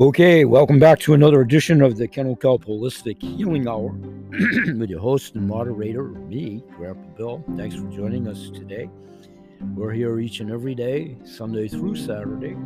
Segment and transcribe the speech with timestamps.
[0.00, 3.90] Okay, welcome back to another edition of the Kennel Kelp Holistic Healing Hour
[4.78, 7.44] with your host and moderator, me, Grandpa Bill.
[7.58, 8.88] Thanks for joining us today.
[9.74, 12.56] We're here each and every day, Sunday through Saturday.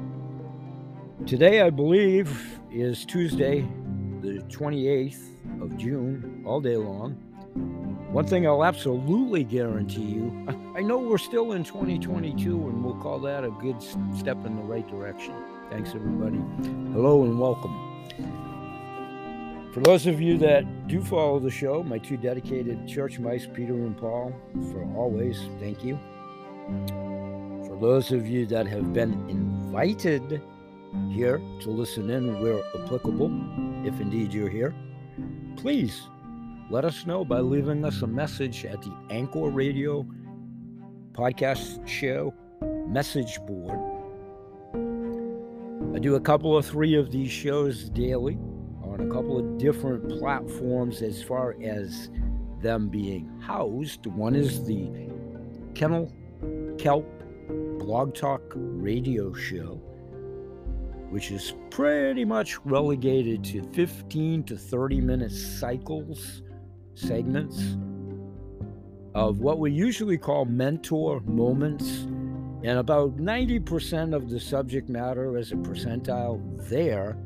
[1.27, 3.63] Today, I believe, is Tuesday,
[4.21, 7.15] the 28th of June, all day long.
[8.13, 10.47] One thing I'll absolutely guarantee you
[10.77, 13.83] I know we're still in 2022, and we'll call that a good
[14.17, 15.35] step in the right direction.
[15.71, 16.39] Thanks, everybody.
[16.93, 17.75] Hello and welcome.
[19.75, 23.75] For those of you that do follow the show, my two dedicated church mice, Peter
[23.75, 24.33] and Paul,
[24.71, 25.99] for always, thank you.
[27.67, 30.41] For those of you that have been invited
[31.11, 33.31] here to listen in where applicable,
[33.85, 34.73] if indeed you're here,
[35.57, 36.01] please
[36.71, 40.07] let us know by leaving us a message at the Anchor Radio
[41.13, 42.33] podcast show
[42.87, 43.96] message board
[45.95, 48.39] I do a couple of three of these shows daily
[48.83, 52.11] on a couple of different platforms as far as
[52.61, 54.07] them being housed.
[54.07, 54.91] One is the
[55.75, 56.13] Kennel
[56.79, 57.07] Kelp
[57.79, 59.81] Blog Talk radio show,
[61.11, 66.43] which is pretty much relegated to 15 to 30 minute cycles,
[66.95, 67.77] segments
[69.15, 72.07] of what we usually call mentor moments
[72.67, 77.17] and about 90% of the subject matter as a percentile there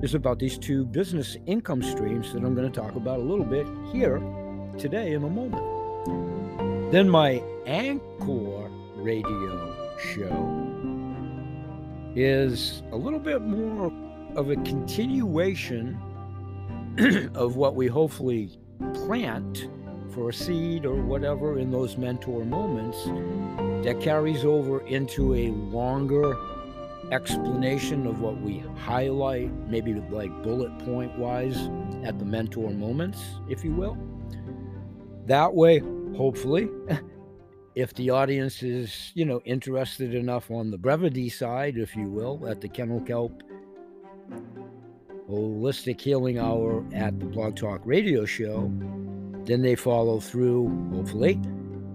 [0.00, 3.44] is about these two business income streams that I'm going to talk about a little
[3.44, 4.18] bit here
[4.78, 6.92] today in a moment.
[6.92, 10.62] Then my Anchor radio show
[12.14, 13.92] is a little bit more
[14.36, 15.98] of a continuation
[17.34, 18.56] of what we hopefully
[18.94, 19.68] plant
[20.12, 23.04] for a seed or whatever in those mentor moments
[23.84, 26.36] that carries over into a longer
[27.12, 31.70] explanation of what we highlight, maybe like bullet point wise
[32.04, 33.96] at the mentor moments, if you will.
[35.26, 35.80] That way,
[36.16, 36.68] hopefully,
[37.74, 42.48] if the audience is, you know, interested enough on the brevity side, if you will,
[42.48, 43.42] at the Kennel Kelp
[45.28, 48.72] Holistic Healing Hour at the Blog Talk Radio Show,
[49.46, 51.40] then they follow through, hopefully,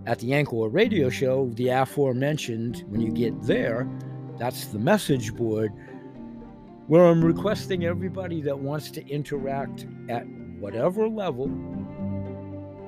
[0.06, 3.88] at the Anchor radio show, the aforementioned, when you get there,
[4.38, 5.72] that's the message board
[6.88, 10.28] where I'm requesting everybody that wants to interact at
[10.60, 11.48] whatever level,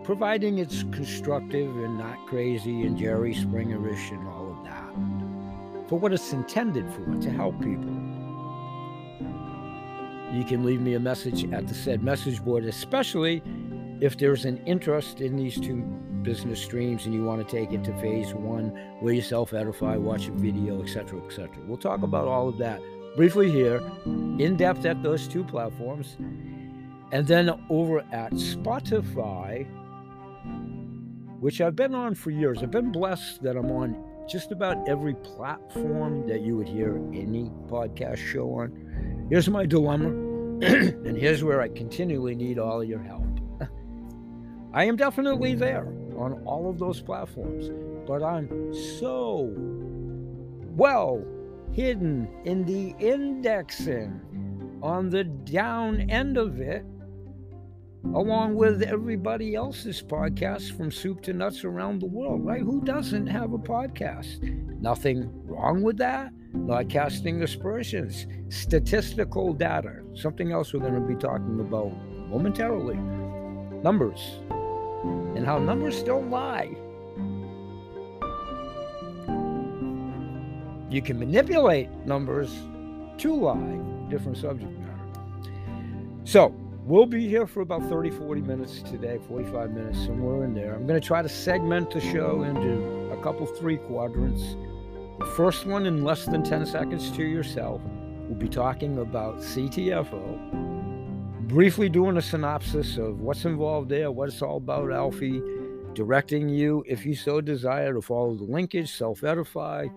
[0.04, 6.14] providing it's constructive and not crazy and Jerry Springerish and all of that, for what
[6.14, 7.90] it's intended for, to help people.
[10.32, 13.42] You can leave me a message at the said message board, especially
[14.02, 15.82] if there's an interest in these two
[16.22, 18.70] business streams and you want to take it to phase one
[19.00, 21.50] where you self edify, watch a video, etc., etc.
[21.66, 22.82] We'll talk about all of that
[23.16, 26.18] briefly here, in depth at those two platforms.
[27.12, 29.66] And then over at Spotify,
[31.40, 35.16] which I've been on for years, I've been blessed that I'm on just about every
[35.16, 39.28] platform that you would hear any podcast show on.
[39.30, 40.10] Here's my dilemma,
[40.66, 43.37] and here's where I continually need all of your help.
[44.74, 47.70] I am definitely there on all of those platforms,
[48.08, 49.54] but I'm so
[50.76, 51.24] well
[51.72, 54.22] hidden in the indexing
[54.82, 56.86] on the down end of it,
[58.14, 62.62] along with everybody else's podcasts from soup to nuts around the world, right?
[62.62, 64.42] Who doesn't have a podcast?
[64.82, 66.32] Nothing wrong with that.
[66.54, 71.92] Not casting aspersions, statistical data, something else we're going to be talking about
[72.30, 72.98] momentarily.
[73.84, 74.40] Numbers,
[75.04, 76.76] and how numbers don't lie.
[80.90, 82.54] You can manipulate numbers
[83.18, 84.94] to lie, different subject matter.
[86.24, 86.54] So,
[86.86, 90.74] we'll be here for about 30, 40 minutes today, 45 minutes, somewhere in there.
[90.74, 94.56] I'm going to try to segment the show into a couple, three quadrants.
[95.20, 97.82] The first one, in less than 10 seconds to yourself,
[98.28, 100.67] we'll be talking about CTFO
[101.48, 105.42] briefly doing a synopsis of what's involved there, what it's all about, Alfie,
[105.94, 109.88] directing you, if you so desire, to follow the linkage, self-edify.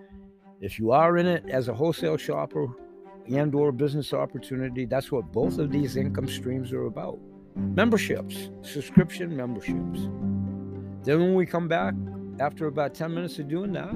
[0.61, 2.67] If you are in it as a wholesale shopper
[3.27, 7.19] and or business opportunity, that's what both of these income streams are about.
[7.55, 9.99] Memberships, subscription memberships.
[11.03, 11.93] Then when we come back,
[12.39, 13.93] after about 10 minutes of doing that,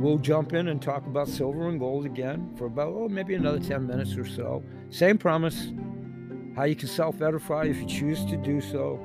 [0.00, 3.60] we'll jump in and talk about silver and gold again for about, oh, maybe another
[3.60, 4.64] 10 minutes or so.
[4.90, 5.70] Same promise,
[6.56, 8.98] how you can self edify if you choose to do so,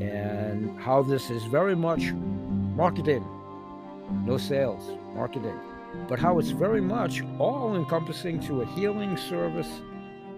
[0.00, 3.24] and how this is very much marketing,
[4.24, 5.58] no sales, marketing.
[6.08, 9.80] but how it's very much all encompassing to a healing service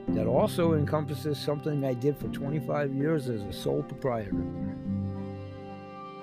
[0.08, 4.42] that also encompasses something I did for 25 years as a sole proprietor.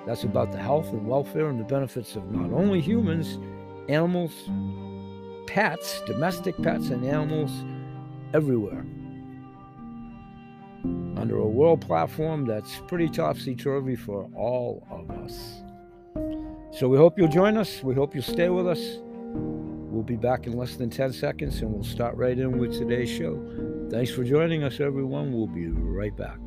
[0.05, 3.37] That's about the health and welfare and the benefits of not only humans,
[3.87, 4.33] animals,
[5.45, 7.51] pets, domestic pets, and animals
[8.33, 8.83] everywhere.
[11.19, 15.61] Under a world platform that's pretty topsy turvy for all of us.
[16.71, 17.83] So we hope you'll join us.
[17.83, 18.99] We hope you'll stay with us.
[19.03, 23.09] We'll be back in less than 10 seconds and we'll start right in with today's
[23.09, 23.37] show.
[23.91, 25.33] Thanks for joining us, everyone.
[25.33, 26.39] We'll be right back.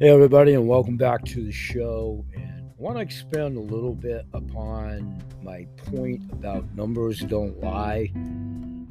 [0.00, 2.24] Hey, everybody, and welcome back to the show.
[2.34, 8.12] And I want to expand a little bit upon my point about numbers don't lie.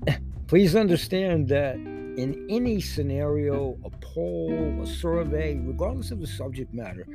[0.47, 7.05] Please understand that in any scenario, a poll, a survey, regardless of the subject matter,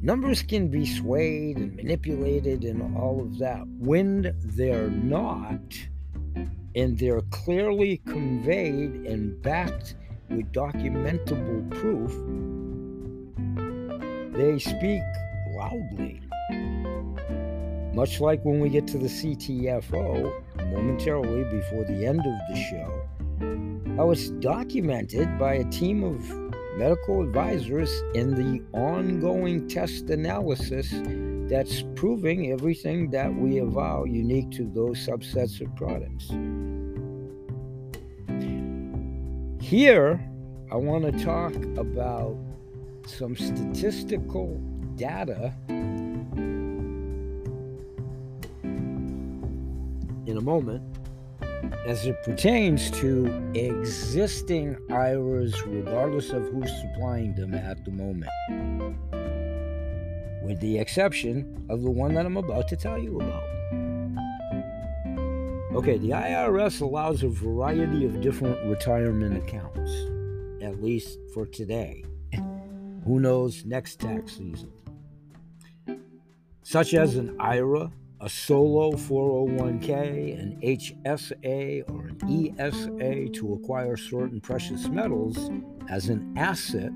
[0.00, 3.66] numbers can be swayed and manipulated and all of that.
[3.78, 5.60] When they're not,
[6.74, 9.96] and they're clearly conveyed and backed
[10.28, 12.12] with documentable proof,
[14.34, 15.02] they speak
[15.56, 16.22] loudly.
[17.92, 20.32] Much like when we get to the CTFO
[20.72, 26.20] momentarily before the end of the show, how it's documented by a team of
[26.78, 30.88] medical advisors in the ongoing test analysis
[31.50, 36.30] that's proving everything that we avow unique to those subsets of products.
[39.60, 40.24] Here,
[40.70, 42.36] I want to talk about
[43.06, 44.58] some statistical
[44.94, 45.52] data
[50.30, 50.82] in a moment
[51.86, 58.30] as it pertains to existing IRAs, regardless of who's supplying them at the moment,
[60.42, 63.42] with the exception of the one that I'm about to tell you about.
[65.74, 69.90] Okay, the IRS allows a variety of different retirement accounts,
[70.62, 72.04] at least for today.
[73.04, 74.72] Who knows next tax season?
[76.62, 84.40] Such as an IRA, a solo 401k, an HSA, or an ESA to acquire certain
[84.40, 85.50] precious metals
[85.88, 86.90] as an asset,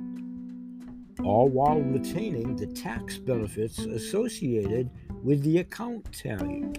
[1.23, 4.91] all while retaining the tax benefits associated
[5.23, 6.73] with the account value.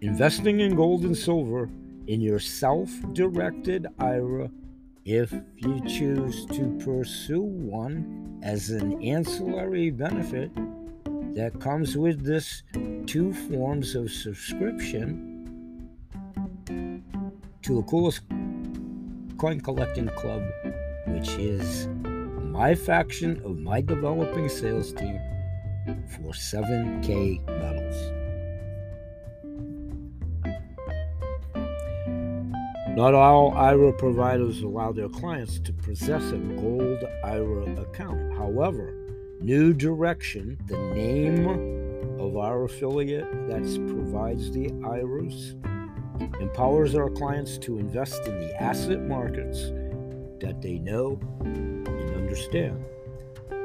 [0.00, 1.68] Investing in gold and silver
[2.06, 4.50] in your self directed IRA
[5.04, 10.50] if you choose to pursue one as an ancillary benefit
[11.34, 12.62] that comes with this
[13.06, 15.26] two forms of subscription
[17.62, 18.22] to the coolest
[19.38, 20.42] coin collecting club,
[21.06, 21.86] which is
[22.52, 25.20] my faction of my developing sales team
[26.08, 28.12] for 7K metals.
[32.96, 38.34] Not all IRA providers allow their clients to possess a gold IRA account.
[38.36, 38.99] However,
[39.42, 41.46] New Direction, the name
[42.20, 45.54] of our affiliate that provides the IRAs,
[46.42, 49.70] empowers our clients to invest in the asset markets
[50.40, 52.84] that they know and understand.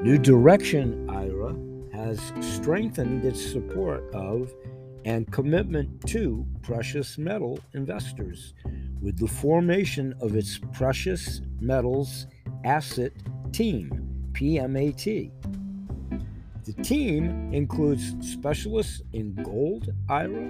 [0.01, 1.53] New Direction IRA
[1.93, 4.53] has strengthened its support of
[5.03, 8.53] and commitment to precious metal investors
[9.01, 12.27] with the formation of its Precious Metals
[12.63, 13.11] Asset
[13.51, 15.31] Team, PMAT
[16.65, 20.50] the team includes specialists in gold IRA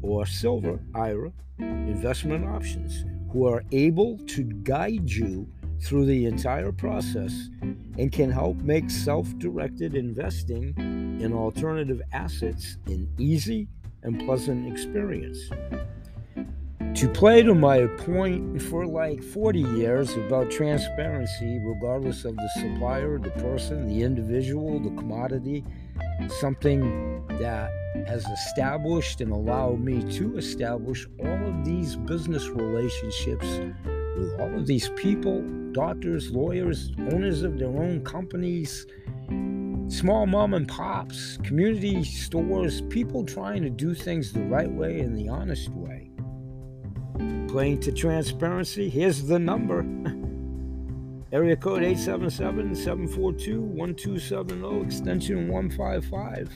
[0.00, 5.46] or silver IRA investment options who are able to guide you
[5.82, 10.74] through the entire process and can help make self directed investing
[11.20, 13.68] in alternative assets an easy
[14.04, 15.38] and pleasant experience
[16.98, 23.20] to play to my point for like 40 years about transparency, regardless of the supplier,
[23.20, 25.64] the person, the individual, the commodity,
[26.40, 27.70] something that
[28.08, 33.46] has established and allowed me to establish all of these business relationships
[34.16, 38.86] with all of these people doctors, lawyers, owners of their own companies,
[39.86, 45.16] small mom and pops, community stores, people trying to do things the right way and
[45.16, 46.07] the honest way.
[47.48, 49.80] Playing to transparency, here's the number.
[51.32, 56.50] Area code 877 742 1270, extension 155.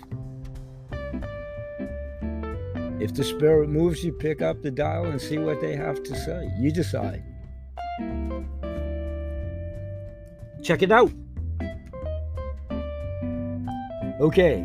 [3.00, 6.14] If the spirit moves you, pick up the dial and see what they have to
[6.14, 6.50] say.
[6.58, 7.24] You decide.
[10.62, 11.12] check it out.
[14.20, 14.64] Okay,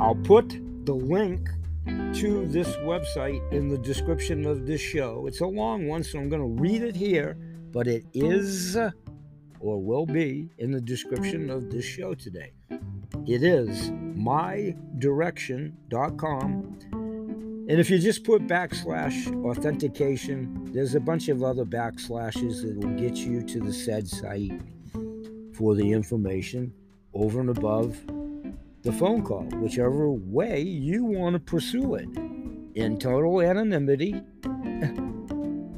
[0.00, 0.50] I'll put
[0.84, 1.48] the link
[1.86, 5.26] to this website in the description of this show.
[5.26, 7.36] It's a long one, so I'm going to read it here,
[7.72, 8.76] but it is
[9.62, 12.52] or will be in the description of this show today.
[13.26, 16.78] It is mydirection.com.
[17.68, 22.96] And if you just put backslash authentication, there's a bunch of other backslashes that will
[22.96, 24.60] get you to the said site
[25.54, 26.72] for the information
[27.14, 27.96] over and above
[28.82, 32.08] the phone call, whichever way you want to pursue it
[32.74, 34.12] in total anonymity.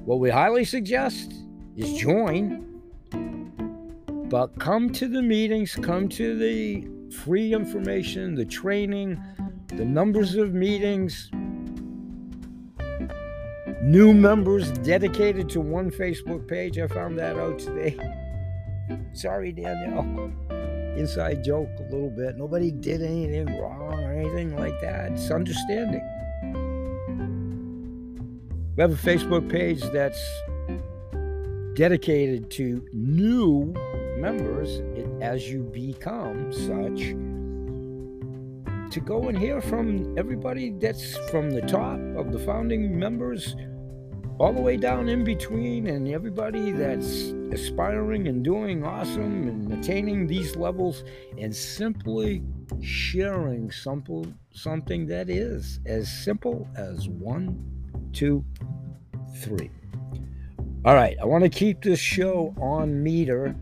[0.04, 1.34] what we highly suggest
[1.76, 2.80] is join,
[4.28, 9.22] but come to the meetings, come to the free information, the training,
[9.68, 11.30] the numbers of meetings,
[13.82, 16.78] new members dedicated to one Facebook page.
[16.78, 17.98] I found that out today.
[19.12, 20.32] Sorry, Danielle
[20.96, 22.36] inside joke a little bit.
[22.36, 25.12] Nobody did anything wrong or anything like that.
[25.12, 26.02] It's understanding.
[28.76, 30.20] We have a Facebook page that's
[31.74, 33.72] dedicated to new
[34.18, 34.80] members
[35.20, 37.14] as you become such
[38.90, 43.56] to go and hear from everybody that's from the top of the founding members
[44.38, 50.26] all the way down in between, and everybody that's aspiring and doing awesome and attaining
[50.26, 51.04] these levels,
[51.38, 52.42] and simply
[52.80, 57.64] sharing simple, something that is as simple as one,
[58.12, 58.44] two,
[59.38, 59.70] three.
[60.84, 63.54] All right, I want to keep this show on meter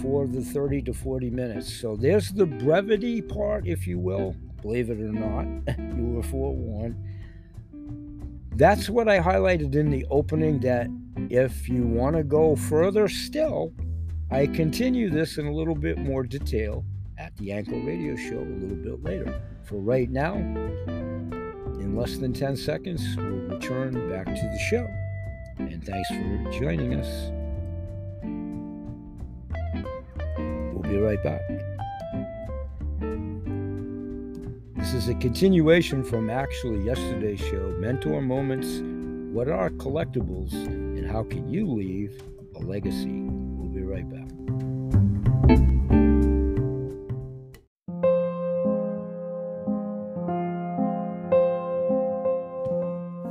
[0.00, 1.72] for the 30 to 40 minutes.
[1.72, 4.34] So there's the brevity part, if you will.
[4.62, 5.46] Believe it or not,
[5.96, 6.96] you were forewarned
[8.56, 10.88] that's what I highlighted in the opening that
[11.30, 13.72] if you want to go further still,
[14.30, 16.84] I continue this in a little bit more detail
[17.18, 19.40] at the Anchor Radio Show a little bit later.
[19.64, 24.86] For right now, in less than 10 seconds, we'll return back to the show.
[25.58, 27.30] And thanks for joining us.
[30.72, 31.63] We'll be right back.
[34.84, 38.82] This is a continuation from actually yesterday's show Mentor Moments
[39.34, 42.22] What are collectibles and how can you leave
[42.54, 43.08] a legacy?
[43.08, 44.28] We'll be right back.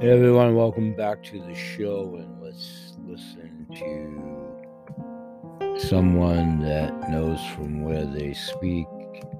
[0.01, 7.83] Hey everyone, welcome back to the show and let's listen to someone that knows from
[7.83, 8.87] where they speak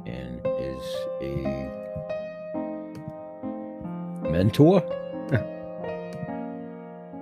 [0.05, 0.83] and is
[1.19, 1.82] a
[4.33, 4.81] mentor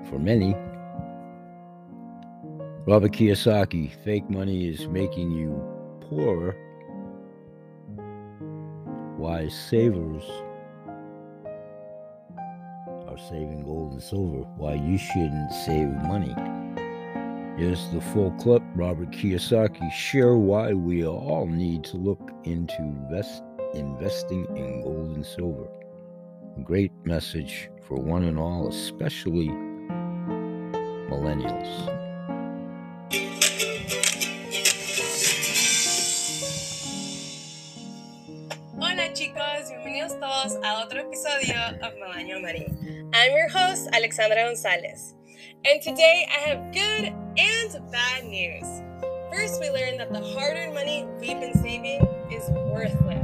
[0.10, 0.56] for many.
[2.88, 5.52] Robert Kiyosaki, fake money is making you
[6.08, 6.56] poorer.
[9.18, 10.24] Wise savers
[13.10, 14.44] are saving gold and silver.
[14.56, 16.34] Why you shouldn't save money.
[17.58, 18.64] Here's the full clip.
[18.74, 25.26] Robert Kiyosaki share why we all need to look into invest, investing in gold and
[25.26, 25.68] silver
[26.60, 29.50] great message for one and all, especially
[31.10, 31.68] millennials.
[38.78, 42.68] Hola chicos, bienvenidos todos a otro episodio of Millennial Money.
[43.14, 45.16] I'm your host, Alexandra Gonzalez.
[45.66, 48.68] And today I have good and bad news.
[49.32, 53.21] First, we learned that the hard earned money we've been saving is worthless.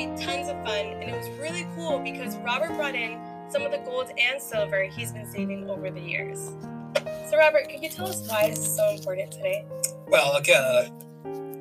[0.00, 3.70] Be tons of fun, and it was really cool because Robert brought in some of
[3.70, 6.52] the gold and silver he's been saving over the years.
[7.28, 9.66] So, Robert, could you tell us why this is so important today?
[10.06, 10.88] Well, again, uh,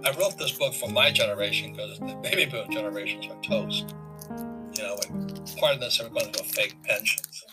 [0.05, 3.93] I wrote this book for my generation because the baby boom generations are toast.
[4.73, 4.95] You know,
[5.59, 7.43] part of this, to go fake pensions.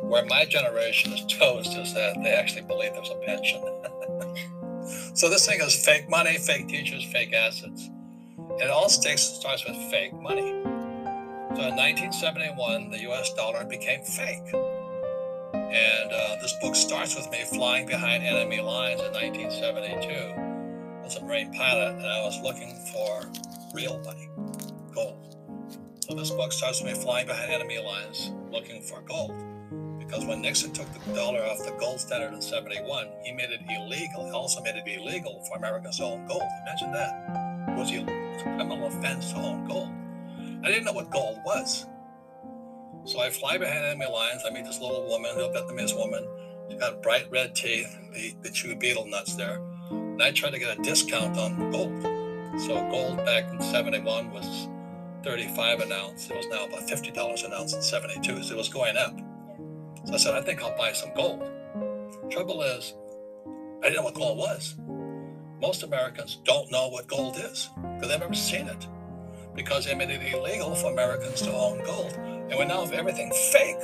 [0.00, 3.62] Where my generation is toast is that they actually believe there's a pension.
[5.12, 7.90] So this thing is fake money, fake teachers, fake assets.
[8.60, 10.50] It all stakes starts with fake money.
[11.54, 13.32] So in 1971, the U.S.
[13.34, 14.52] dollar became fake.
[15.54, 21.24] And uh, this book starts with me flying behind enemy lines in 1972 as a
[21.24, 23.30] Marine pilot, and I was looking for
[23.74, 24.28] real money,
[24.92, 25.36] gold.
[26.00, 29.40] So this book starts with me flying behind enemy lines looking for gold
[29.98, 33.60] because when Nixon took the dollar off the gold standard in 71, he made it
[33.68, 34.24] illegal.
[34.24, 36.42] He also made it illegal for Americans to own gold.
[36.62, 37.47] Imagine that.
[37.76, 38.04] Was, a
[38.42, 39.90] criminal offense to own gold.
[40.64, 41.86] I didn't know what gold was.
[43.04, 44.42] So I fly behind enemy lines.
[44.46, 46.26] I meet this little woman, a Vietnamese woman.
[46.68, 47.96] She's got bright red teeth.
[48.12, 49.60] They, they chew betel nuts there.
[49.90, 52.02] And I try to get a discount on gold.
[52.60, 54.68] So gold back in 71 was
[55.24, 56.28] 35 an ounce.
[56.28, 58.42] It was now about $50 an ounce in 72.
[58.42, 59.16] So it was going up.
[60.04, 61.48] So I said, I think I'll buy some gold.
[62.30, 62.94] Trouble is,
[63.80, 64.74] I didn't know what gold was.
[65.60, 68.86] Most Americans don't know what gold is because they've never seen it.
[69.54, 72.12] Because they made it illegal for Americans to own gold.
[72.12, 73.76] And we now have everything fake.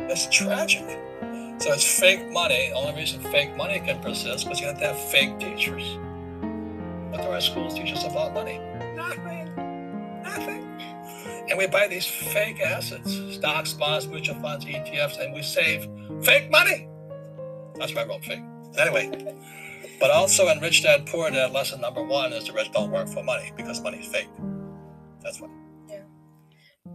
[0.00, 0.98] It's tragic.
[1.58, 2.70] So it's fake money.
[2.70, 5.96] The only reason fake money can persist because you have to have fake teachers.
[7.10, 8.58] What do our schools teach us about money?
[8.96, 10.22] Nothing.
[10.24, 10.64] Nothing.
[11.48, 15.88] And we buy these fake assets, stocks, bonds, mutual funds, ETFs, and we save
[16.24, 16.88] fake money.
[17.76, 18.42] That's why I wrote fake.
[18.76, 19.36] Anyway,
[20.00, 23.08] but also in Rich Dad Poor Dad, lesson number one is the rich don't work
[23.08, 24.28] for money because money's fake.
[25.22, 25.50] That's what.
[25.88, 26.02] Yeah.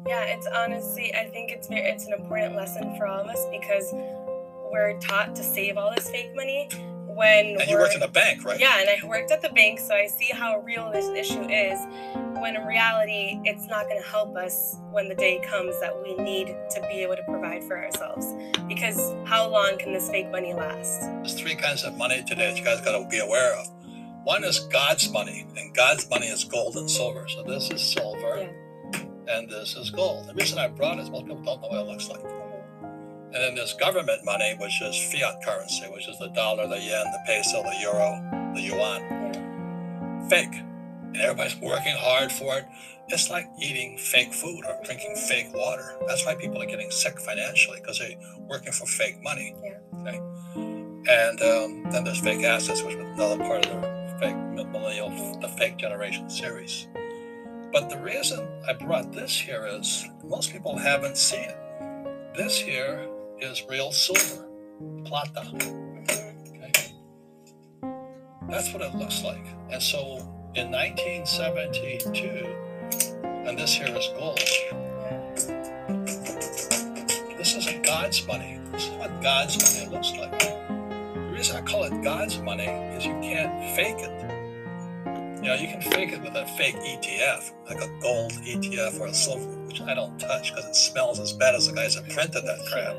[0.07, 3.91] Yeah, it's honestly, I think it's it's an important lesson for all of us because
[4.71, 6.69] we're taught to save all this fake money
[7.19, 8.57] when And you worked in a bank, right?
[8.57, 11.77] Yeah, and I worked at the bank, so I see how real this issue is.
[12.39, 16.15] When in reality, it's not going to help us when the day comes that we
[16.15, 18.25] need to be able to provide for ourselves.
[18.69, 21.01] Because how long can this fake money last?
[21.01, 23.67] There's three kinds of money today that you guys got to be aware of.
[24.23, 27.27] One is God's money, and God's money is gold and silver.
[27.27, 28.37] So this is silver,
[28.93, 28.99] Yeah.
[29.27, 30.27] and this is gold.
[30.29, 32.21] The reason I brought it is most people don't know what it looks like.
[33.31, 37.05] And then there's government money, which is fiat currency, which is the dollar, the yen,
[37.05, 40.27] the peso, the euro, the yuan.
[40.29, 40.55] Fake.
[41.13, 42.65] And everybody's working hard for it.
[43.07, 45.95] It's like eating fake food or drinking fake water.
[46.07, 48.17] That's why people are getting sick financially because they're
[48.47, 49.55] working for fake money.
[49.63, 49.99] Yeah.
[50.01, 50.17] Okay.
[51.07, 55.09] And um, then there's fake assets, which was another part of the fake millennial,
[55.39, 56.87] the fake generation series.
[57.71, 62.35] But the reason I brought this here is most people haven't seen it.
[62.35, 63.07] This here
[63.41, 64.45] is real silver,
[65.05, 65.49] plata.
[65.53, 66.93] Okay.
[68.49, 69.45] That's what it looks like.
[69.71, 70.17] And so
[70.55, 72.55] in 1972,
[73.23, 74.39] and this here is gold.
[77.37, 78.59] This is God's money.
[78.71, 80.39] This is what God's money looks like.
[80.39, 84.18] The reason I call it God's money is you can't fake it.
[85.41, 89.07] You know, you can fake it with a fake ETF, like a gold ETF or
[89.07, 92.09] a silver, which I don't touch because it smells as bad as the guys that
[92.09, 92.97] printed that crap.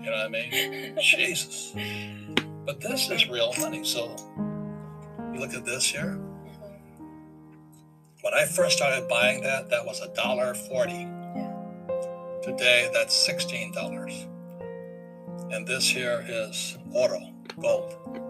[0.00, 0.96] You know what I mean?
[1.02, 1.72] Jesus.
[2.64, 3.84] But this is real money.
[3.84, 4.14] So
[5.34, 6.20] you look at this here.
[8.20, 11.08] When I first started buying that, that was a dollar forty.
[12.44, 14.28] Today, that's sixteen dollars.
[15.50, 18.29] And this here is oro, gold.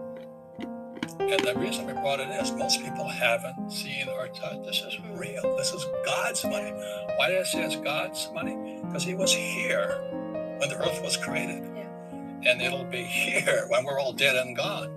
[1.29, 4.63] And the reason we brought it is most people haven't seen or touched.
[4.65, 5.55] This is real.
[5.57, 6.71] This is God's money.
[7.17, 8.81] Why did I say it's God's money?
[8.85, 11.63] Because He was here when the earth was created.
[11.75, 12.51] Yeah.
[12.51, 14.89] And it'll be here when we're all dead and gone.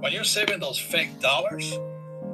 [0.00, 1.76] When you're saving those fake dollars,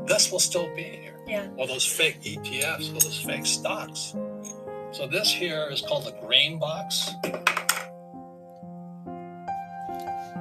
[0.06, 1.46] this will still be here Yeah.
[1.56, 4.14] or those fake ETFs, or those fake stocks.
[4.90, 7.10] So this here is called the green box.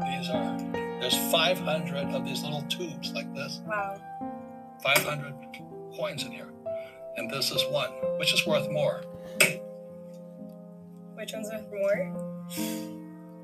[0.03, 0.57] These are
[1.09, 4.01] there's 500 of these little tubes like this, Wow.
[4.83, 5.33] 500
[5.95, 6.49] coins in here,
[7.15, 7.89] and this is one,
[8.19, 9.03] which is worth more.
[11.15, 12.43] Which one's worth more?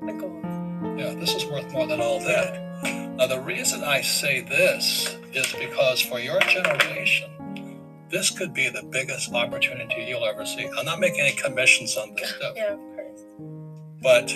[0.06, 0.98] The gold.
[0.98, 3.14] Yeah, this is worth more than all that.
[3.16, 7.30] Now the reason I say this is because for your generation,
[8.10, 10.68] this could be the biggest opportunity you'll ever see.
[10.78, 12.52] I'm not making any commissions on this stuff.
[12.56, 13.24] Yeah, of course.
[14.02, 14.34] But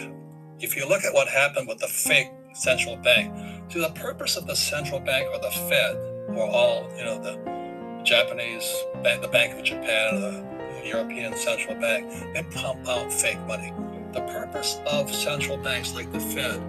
[0.60, 3.32] if you look at what happened with the fake central bank,
[3.70, 5.96] see the purpose of the central bank or the Fed
[6.30, 12.10] or all, you know, the Japanese bank, the Bank of Japan, the European Central Bank,
[12.32, 13.72] they pump out fake money.
[14.12, 16.62] The purpose of central banks like the Fed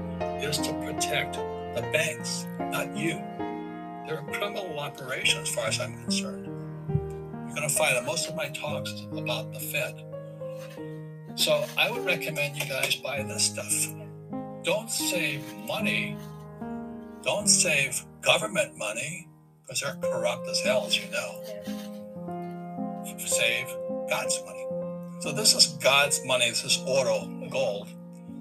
[0.43, 3.21] is to protect the banks, not you.
[4.05, 6.47] They're a criminal operation as far as I'm concerned.
[6.87, 10.03] You're going to find that most of my talks about the Fed.
[11.35, 13.87] So I would recommend you guys buy this stuff.
[14.63, 16.17] Don't save money.
[17.23, 19.29] Don't save government money
[19.61, 21.43] because they're corrupt as hell, as you know.
[23.25, 23.67] Save
[24.09, 24.65] God's money.
[25.19, 26.49] So this is God's money.
[26.49, 27.87] This is oro, gold.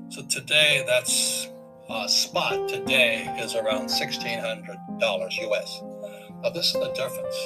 [0.08, 1.48] So today, that's
[1.88, 5.82] uh, spot today is around sixteen hundred dollars US.
[6.42, 7.36] Now this is the difference.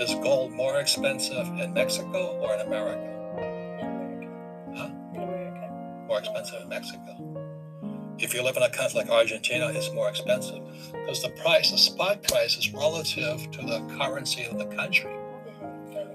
[0.00, 3.02] Is gold more expensive in Mexico or in America?
[3.38, 4.28] In America.
[4.76, 4.90] Huh?
[5.14, 6.04] In America.
[6.08, 7.31] more expensive in Mexico.
[8.22, 11.76] If you live in a country like Argentina, it's more expensive because the price, the
[11.78, 15.12] spot price, is relative to the currency of the country.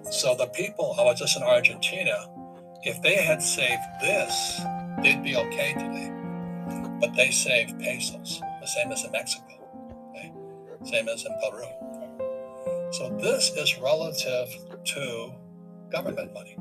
[0.09, 2.29] So the people, I was just in Argentina,
[2.83, 4.61] If they had saved this,
[5.03, 6.11] they'd be okay today.
[7.01, 9.45] But they saved pesos, the same as in Mexico,
[10.11, 10.31] okay?
[10.85, 11.65] same as in Peru.
[12.93, 14.47] So this is relative
[14.95, 15.33] to
[15.91, 16.57] government money.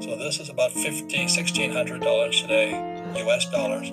[0.00, 2.72] So this is about fifteen, sixteen hundred dollars today,
[3.14, 3.92] US dollars,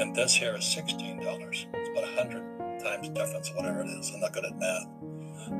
[0.00, 1.66] and this here is sixteen dollars.
[1.74, 2.42] It's about a hundred
[2.82, 4.10] times difference, whatever it is.
[4.14, 4.86] I'm not good at math.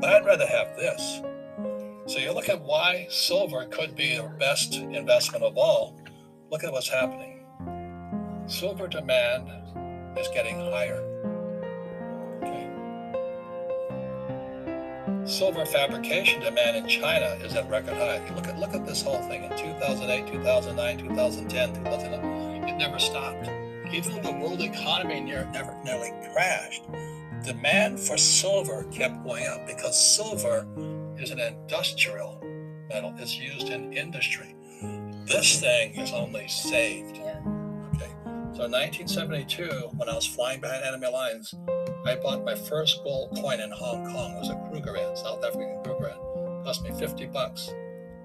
[0.01, 1.21] But I'd rather have this.
[2.07, 6.01] So you look at why silver could be the best investment of all.
[6.51, 7.45] Look at what's happening.
[8.47, 9.49] Silver demand
[10.19, 11.07] is getting higher.
[12.43, 12.67] Okay.
[15.27, 18.27] silver fabrication demand in China is at record high.
[18.35, 22.69] Look at look at this whole thing in 2008, 2009, 2010, 2011.
[22.69, 23.60] It never stopped.
[23.93, 26.85] Even though the world economy near, never nearly crashed,
[27.45, 30.67] demand for silver kept going up because silver
[31.19, 32.41] is an industrial
[32.89, 33.15] metal.
[33.19, 34.55] It's used in industry.
[35.27, 37.17] This thing is only saved.
[37.17, 38.11] Okay.
[38.53, 41.55] So in 1972, when I was flying behind enemy lines,
[42.07, 44.33] I bought my first gold coin in Hong Kong.
[44.37, 46.65] It was a Krugerrand, South African Krugerrand.
[46.65, 47.71] Cost me 50 bucks.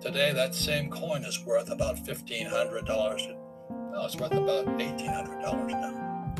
[0.02, 3.45] Today, that same coin is worth about $1,500.
[3.96, 6.36] No, it's worth about $1,800 now.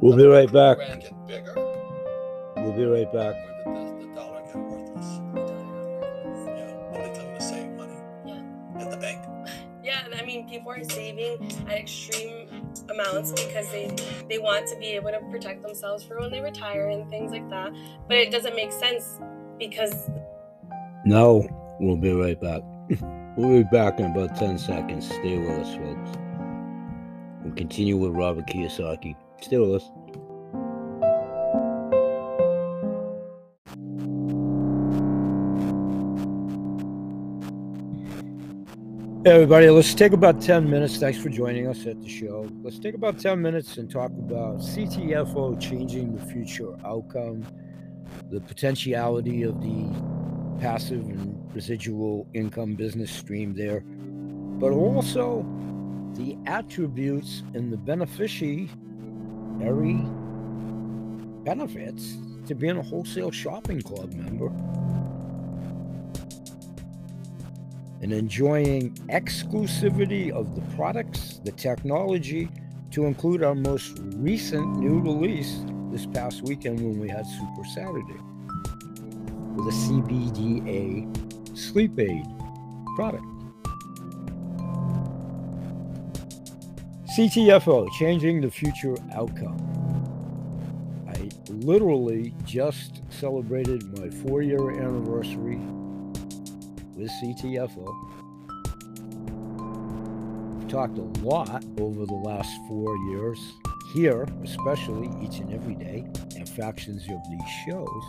[0.00, 0.78] We'll be right back.
[0.78, 1.52] Get bigger,
[2.56, 3.34] we'll be right back.
[3.66, 5.20] Or did the, the dollar get worthless?
[6.46, 7.98] Yeah, and they tell you to save money.
[8.24, 8.82] Yeah.
[8.82, 9.24] At the bank.
[9.84, 12.48] Yeah, I mean, people are saving at extreme
[12.90, 13.94] amounts because they
[14.28, 17.48] they want to be able to protect themselves for when they retire and things like
[17.50, 17.72] that.
[18.08, 19.20] But it doesn't make sense
[19.60, 20.10] because
[21.04, 21.46] No,
[21.78, 22.62] we'll be right back.
[23.36, 25.06] we'll be back in about 10 seconds.
[25.06, 26.25] Stay with us, folks.
[27.46, 29.14] We'll continue with Robert Kiyosaki.
[29.40, 29.88] Stay with us.
[39.24, 40.96] Hey everybody, let's take about 10 minutes.
[40.96, 42.50] Thanks for joining us at the show.
[42.64, 47.46] Let's take about 10 minutes and talk about CTFO changing the future outcome,
[48.28, 49.88] the potentiality of the
[50.60, 53.84] passive and residual income business stream there,
[54.58, 55.46] but also
[56.16, 58.68] the attributes and the beneficiary
[61.44, 64.48] benefits to being a wholesale shopping club member
[68.02, 72.48] and enjoying exclusivity of the products, the technology,
[72.90, 78.20] to include our most recent new release this past weekend when we had Super Saturday
[79.54, 82.24] with a CBDA sleep aid
[82.96, 83.24] product.
[87.16, 89.56] CTFO, changing the future outcome.
[91.08, 95.56] I literally just celebrated my four year anniversary
[96.94, 97.88] with CTFO.
[100.58, 103.40] We've talked a lot over the last four years,
[103.94, 106.04] here, especially each and every day,
[106.36, 108.04] and fractions of these shows.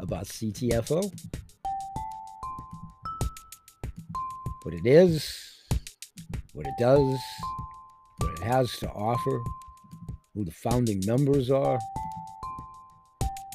[0.00, 1.10] About CTFO,
[4.62, 5.64] what it is,
[6.52, 7.18] what it does,
[8.18, 9.42] what it has to offer,
[10.34, 11.78] who the founding members are,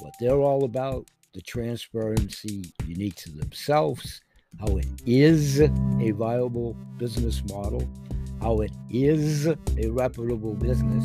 [0.00, 4.20] what they're all about, the transparency unique to themselves,
[4.60, 7.88] how it is a viable business model,
[8.42, 9.56] how it is a
[9.88, 11.04] reputable business,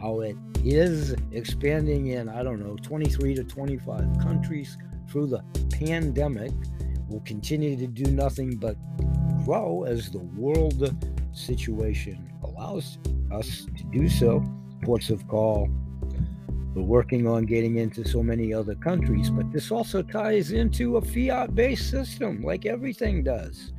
[0.00, 4.76] how it is expanding in, I don't know, 23 to 25 countries
[5.08, 6.52] through the pandemic,
[7.08, 8.76] will continue to do nothing but
[9.46, 10.92] grow as the world
[11.32, 12.98] situation allows
[13.30, 14.44] us to do so
[14.82, 15.68] ports of call.
[16.74, 21.00] We're working on getting into so many other countries, but this also ties into a
[21.00, 23.72] fiat based system, like everything does.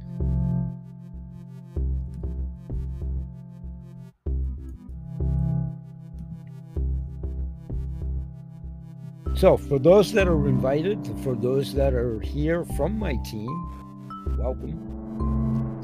[9.35, 13.51] So, for those that are invited, for those that are here from my team,
[14.39, 14.96] welcome.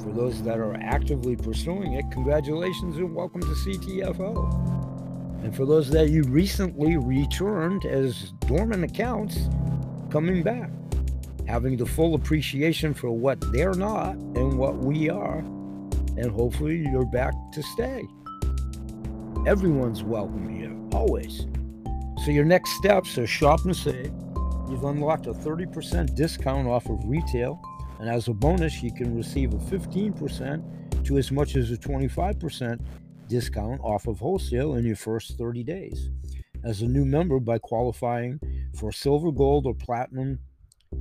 [0.03, 5.41] For those that are actively pursuing it, congratulations and welcome to CTFO.
[5.45, 9.47] And for those that you recently returned as dormant accounts,
[10.09, 10.69] coming back,
[11.47, 17.05] having the full appreciation for what they're not and what we are, and hopefully you're
[17.05, 18.05] back to stay.
[19.47, 21.47] Everyone's welcome here, always.
[22.25, 24.11] So your next steps are shop and save.
[24.69, 27.61] You've unlocked a 30% discount off of retail,
[27.99, 32.79] and as a bonus, you can receive a 15% to as much as a 25%
[33.27, 36.09] discount off of wholesale in your first 30 days.
[36.63, 38.39] as a new member by qualifying
[38.77, 40.39] for silver, gold, or platinum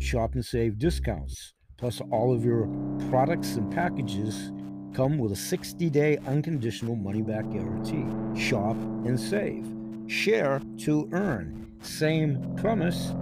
[0.01, 1.55] shop and save discounts.
[1.77, 2.67] Plus, all of your
[3.11, 4.51] products and packages
[4.93, 8.05] come with a 60 day unconditional money back guarantee.
[8.41, 9.67] Shop and save.
[10.09, 11.73] Share to earn.
[11.83, 13.13] Same premise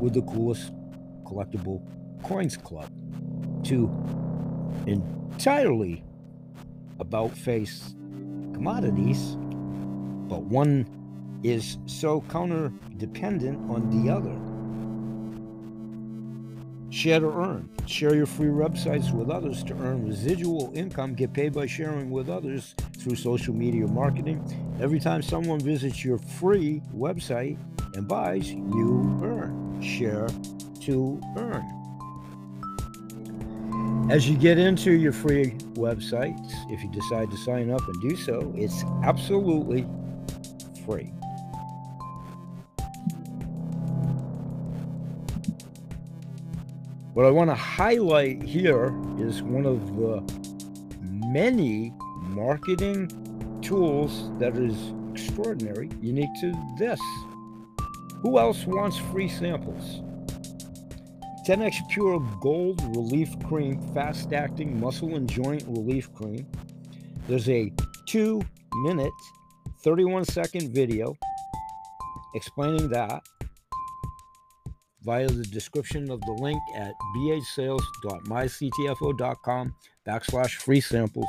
[0.00, 0.72] with the coolest
[1.24, 1.80] collectible
[2.22, 2.90] coins club.
[3.64, 3.90] To
[4.86, 6.04] entirely
[6.98, 7.94] about face
[8.52, 9.36] commodities,
[10.28, 10.86] but one
[11.42, 14.36] is so counter dependent on the other.
[16.90, 17.70] Share to earn.
[17.86, 21.14] Share your free websites with others to earn residual income.
[21.14, 24.44] Get paid by sharing with others through social media marketing.
[24.80, 27.58] Every time someone visits your free website
[27.96, 29.80] and buys, you earn.
[29.80, 30.28] Share
[30.82, 31.81] to earn.
[34.10, 38.16] As you get into your free websites, if you decide to sign up and do
[38.16, 39.86] so, it's absolutely
[40.84, 41.12] free.
[47.14, 50.22] What I want to highlight here is one of the
[51.32, 53.08] many marketing
[53.62, 57.00] tools that is extraordinary, unique to this.
[58.22, 60.02] Who else wants free samples?
[61.46, 66.46] 10x Pure Gold Relief Cream, fast acting muscle and joint relief cream.
[67.26, 67.72] There's a
[68.06, 68.40] two
[68.84, 69.10] minute,
[69.82, 71.16] 31 second video
[72.36, 73.24] explaining that
[75.02, 79.74] via the description of the link at bhsales.myctfo.com
[80.06, 81.26] backslash free samples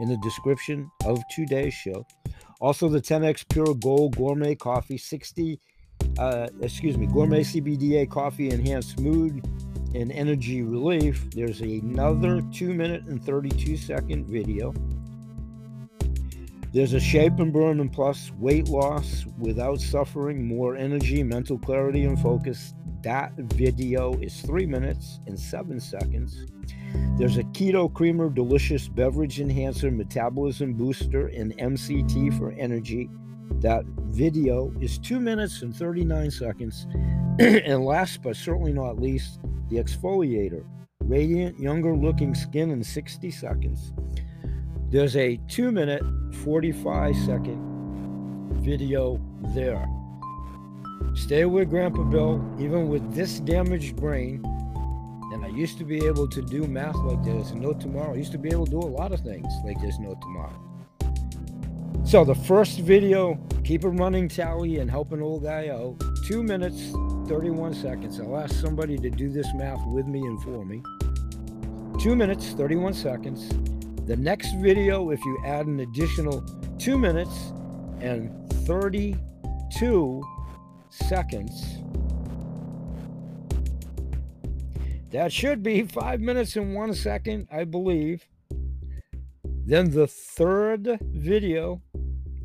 [0.00, 2.06] in the description of today's show.
[2.60, 5.58] Also, the 10x Pure Gold Gourmet Coffee 60,
[6.18, 9.44] uh, excuse me, Gourmet CBDA Coffee Enhanced Mood
[9.94, 11.30] and Energy Relief.
[11.30, 14.74] There's another 2 minute and 32 second video.
[16.72, 22.04] There's a Shape and Burn and Plus weight loss without suffering, more energy, mental clarity,
[22.04, 22.74] and focus
[23.04, 26.46] that video is three minutes and seven seconds.
[27.18, 33.10] There's a Keto Creamer Delicious Beverage Enhancer Metabolism Booster and MCT for Energy.
[33.60, 36.86] That video is two minutes and 39 seconds.
[37.38, 40.64] and last but certainly not least, the exfoliator
[41.00, 43.92] Radiant Younger Looking Skin in 60 seconds.
[44.90, 46.02] There's a two minute,
[46.44, 49.20] 45 second video
[49.54, 49.86] there.
[51.14, 54.42] Stay with Grandpa Bill, even with this damaged brain.
[55.32, 58.14] And I used to be able to do math like there's no tomorrow.
[58.14, 60.73] I used to be able to do a lot of things like there's no tomorrow.
[62.06, 65.96] So the first video, keep a running tally and help an old guy out.
[66.26, 66.92] Two minutes,
[67.28, 68.20] 31 seconds.
[68.20, 70.82] I'll ask somebody to do this math with me and for me.
[71.98, 73.48] Two minutes, 31 seconds.
[74.06, 76.44] The next video, if you add an additional
[76.78, 77.52] two minutes
[78.00, 78.30] and
[78.66, 80.22] 32
[80.90, 81.78] seconds.
[85.10, 88.28] That should be five minutes and one second, I believe.
[89.66, 91.80] Then the third video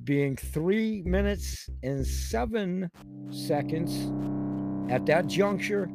[0.09, 2.89] being three minutes and seven
[3.29, 4.11] seconds.
[4.91, 5.87] At that juncture,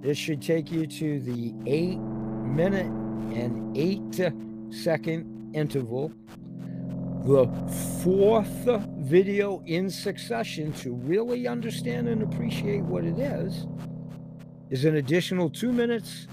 [0.00, 2.86] this should take you to the eight minute
[3.34, 4.14] and eight
[4.72, 6.12] second interval
[7.24, 7.46] the
[8.04, 13.66] fourth video in succession to really understand and appreciate what it is
[14.70, 16.28] is an additional two minutes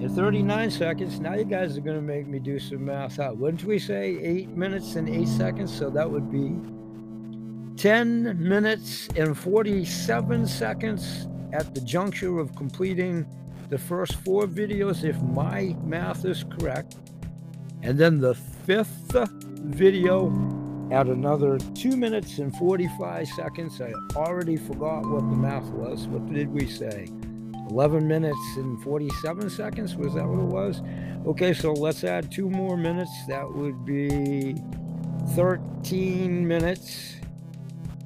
[0.00, 1.20] and 39 seconds.
[1.20, 3.38] Now you guys are going to make me do some math out.
[3.38, 5.76] Wouldn't we say eight minutes and eight seconds?
[5.76, 6.56] So that would be
[7.80, 13.26] 10 minutes and 47 seconds at the juncture of completing
[13.68, 16.96] the first four videos, if my math is correct.
[17.82, 20.28] And then the fifth video
[20.92, 23.80] at another two minutes and 45 seconds.
[23.80, 26.06] I already forgot what the math was.
[26.06, 27.08] What did we say?
[27.70, 29.96] 11 minutes and 47 seconds?
[29.96, 30.82] Was that what it was?
[31.26, 33.10] Okay, so let's add two more minutes.
[33.28, 34.56] That would be
[35.34, 37.16] 13 minutes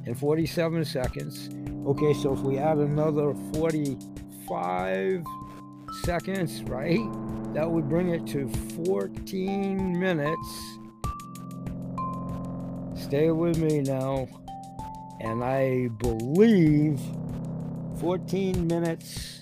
[0.07, 1.51] and 47 seconds.
[1.87, 5.25] Okay, so if we add another 45
[6.03, 7.01] seconds, right?
[7.55, 8.49] That would bring it to
[8.87, 10.79] 14 minutes
[13.11, 14.29] Stay with me now.
[15.21, 17.01] And I believe
[17.99, 19.40] 14 minutes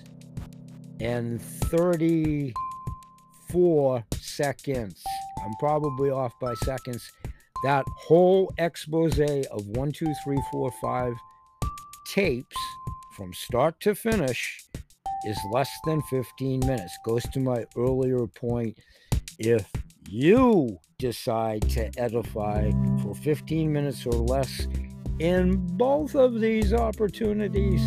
[1.00, 5.02] and 34 seconds.
[5.44, 7.10] I'm probably off by seconds.
[7.64, 11.14] That whole expose of one, two, three, four, five
[12.12, 12.56] tapes
[13.16, 14.64] from start to finish
[15.26, 16.96] is less than 15 minutes.
[17.04, 18.78] Goes to my earlier point.
[19.38, 19.70] If
[20.08, 22.70] you decide to edify
[23.02, 24.66] for 15 minutes or less
[25.20, 27.82] In both of these opportunities,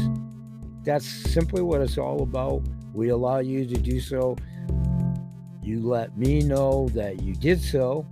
[0.84, 2.62] that's simply what it's all about.
[2.93, 4.38] We allow you to do so.
[5.62, 8.06] You let me know that you did so.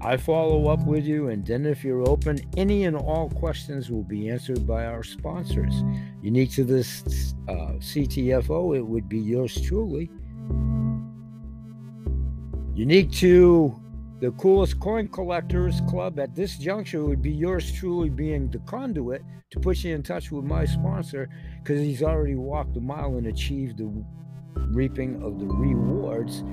[0.00, 4.02] I follow up with you, and then if you're open, any and all questions will
[4.02, 5.72] be answered by our sponsors.
[6.22, 10.10] Unique to this uh, CTFO, it would be yours truly.
[12.74, 13.80] Unique to
[14.22, 19.20] the coolest coin collectors club at this juncture would be yours truly being the conduit
[19.50, 23.26] to put you in touch with my sponsor because he's already walked a mile and
[23.26, 23.92] achieved the
[24.68, 26.44] reaping of the rewards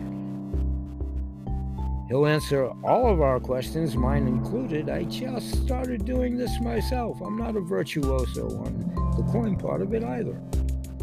[2.08, 4.90] He'll answer all of our questions, mine included.
[4.90, 7.22] I just started doing this myself.
[7.22, 10.42] I'm not a virtuoso on the coin part of it either.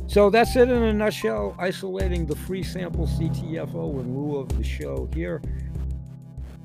[0.09, 4.64] So that's it in a nutshell, isolating the free sample CTFO in lieu of the
[4.64, 5.40] show here.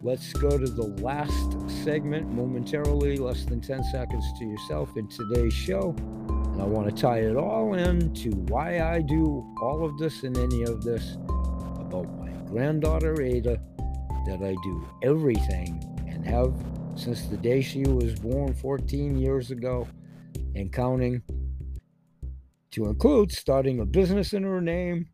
[0.04, 5.54] Let's go to the last segment momentarily, less than 10 seconds to yourself in today's
[5.54, 5.94] show.
[6.28, 10.24] And I want to tie it all in to why I do all of this
[10.24, 11.18] and any of this
[11.80, 13.62] about my granddaughter Ada
[14.26, 16.52] that I do everything and have
[16.96, 19.88] since the day she was born 14 years ago
[20.56, 21.22] and counting,
[22.72, 25.10] to include starting a business in her name,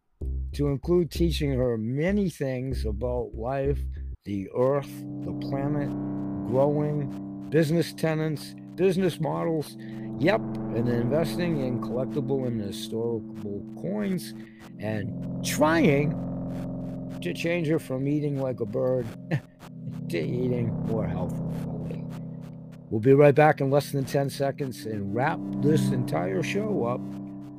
[0.54, 3.80] to include teaching her many things about life,
[4.28, 4.92] the earth,
[5.24, 5.90] the planet,
[6.48, 9.78] growing, business tenants, business models,
[10.20, 10.42] yep,
[10.76, 14.34] and investing in collectible and historical coins,
[14.80, 16.12] and trying
[17.22, 19.08] to change her from eating like a bird
[20.10, 22.04] to eating more healthfully.
[22.90, 27.00] We'll be right back in less than 10 seconds and wrap this entire show up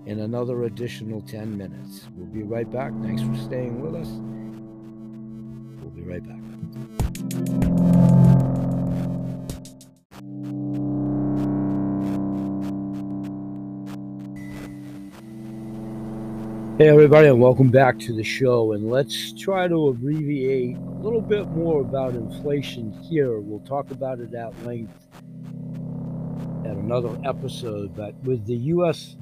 [0.06, 2.08] in another additional 10 minutes.
[2.14, 2.92] We'll be right back.
[3.02, 4.08] Thanks for staying with us.
[5.82, 6.37] We'll be right back.
[16.78, 18.72] Hey, everybody, and welcome back to the show.
[18.72, 23.40] And let's try to abbreviate a little bit more about inflation here.
[23.40, 25.08] We'll talk about it at length
[26.64, 27.96] at another episode.
[27.96, 29.16] But with the U.S.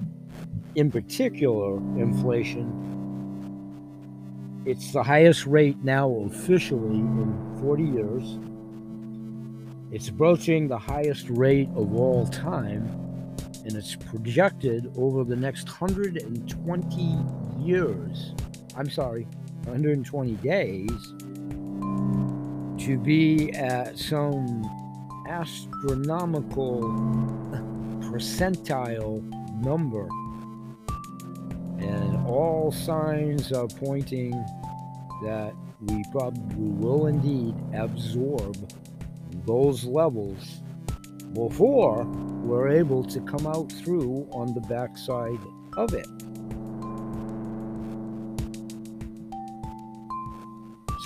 [0.75, 2.87] in particular, inflation,
[4.67, 8.39] it's the highest rate now officially in 40 years.
[9.91, 13.07] It's approaching the highest rate of all time
[13.67, 17.19] and it's projected over the next 120
[17.59, 18.33] years,
[18.77, 19.27] I'm sorry,
[19.65, 20.89] 120 days,
[22.87, 24.63] to be at some
[25.29, 26.83] astronomical
[28.03, 29.21] percentile
[29.61, 30.09] number.
[31.85, 34.31] And all signs are pointing
[35.25, 38.57] that we probably will indeed absorb
[39.45, 40.61] those levels
[41.35, 42.05] before
[42.43, 45.41] we're able to come out through on the backside
[45.77, 46.07] of it.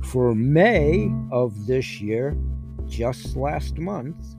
[0.04, 2.36] For May of this year,
[2.88, 4.36] just last month,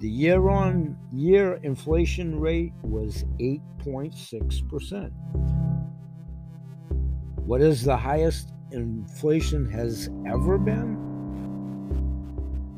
[0.00, 5.10] the year on year inflation rate was 8.6%.
[7.46, 11.08] What is the highest inflation has ever been?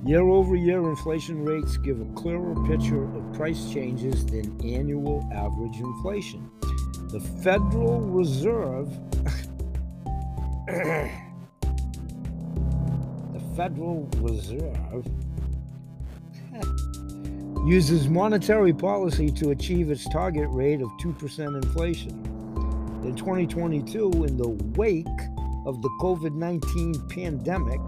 [0.05, 5.77] Year over year inflation rates give a clearer picture of price changes than annual average
[5.77, 6.51] inflation.
[7.11, 8.89] The Federal Reserve
[10.67, 11.11] the
[13.57, 15.07] Federal Reserve
[17.67, 22.11] uses monetary policy to achieve its target rate of 2% inflation.
[23.05, 25.07] In 2022, in the wake
[25.71, 27.81] of the COVID 19 pandemic,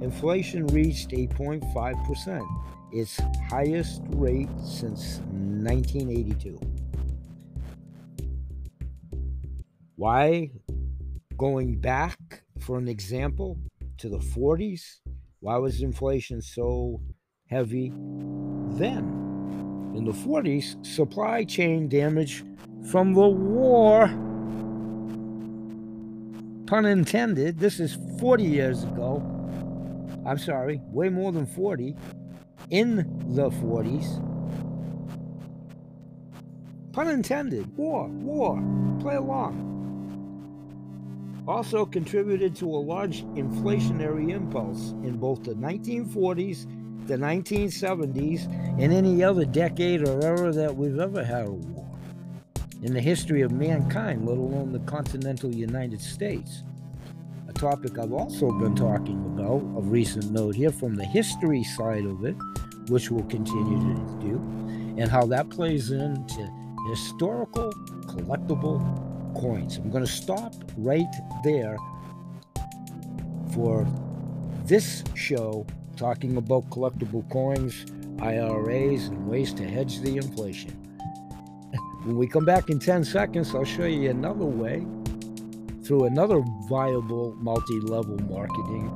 [0.00, 2.46] inflation reached 8.5%,
[2.92, 3.20] its
[3.50, 6.60] highest rate since 1982.
[9.96, 10.52] Why
[11.36, 13.58] going back for an example
[13.98, 15.00] to the 40s?
[15.40, 17.00] Why was inflation so
[17.48, 17.90] heavy
[18.78, 19.02] then?
[19.96, 22.44] In the 40s, supply chain damage
[22.88, 24.06] from the war,
[26.66, 29.22] pun intended, this is 40 years ago.
[30.26, 31.94] I'm sorry, way more than 40.
[32.70, 32.96] In
[33.34, 34.20] the 40s,
[36.92, 38.60] pun intended, war, war,
[39.00, 39.66] play along
[41.48, 46.66] also contributed to a large inflationary impulse in both the 1940s,
[47.06, 48.46] the 1970s,
[48.80, 51.85] and any other decade or era that we've ever had a war
[52.82, 56.62] in the history of mankind, let alone the continental United States.
[57.48, 62.04] A topic I've also been talking about of recent note here from the history side
[62.04, 62.36] of it,
[62.88, 64.36] which we'll continue to do,
[64.98, 66.50] and how that plays into
[66.90, 67.72] historical
[68.06, 68.80] collectible
[69.40, 69.78] coins.
[69.78, 71.06] I'm going to stop right
[71.44, 71.76] there
[73.52, 73.86] for
[74.64, 75.66] this show
[75.96, 77.86] talking about collectible coins,
[78.20, 80.85] IRAs, and ways to hedge the inflation.
[82.06, 84.86] When we come back in 10 seconds, I'll show you another way
[85.82, 88.92] through another viable multi level marketing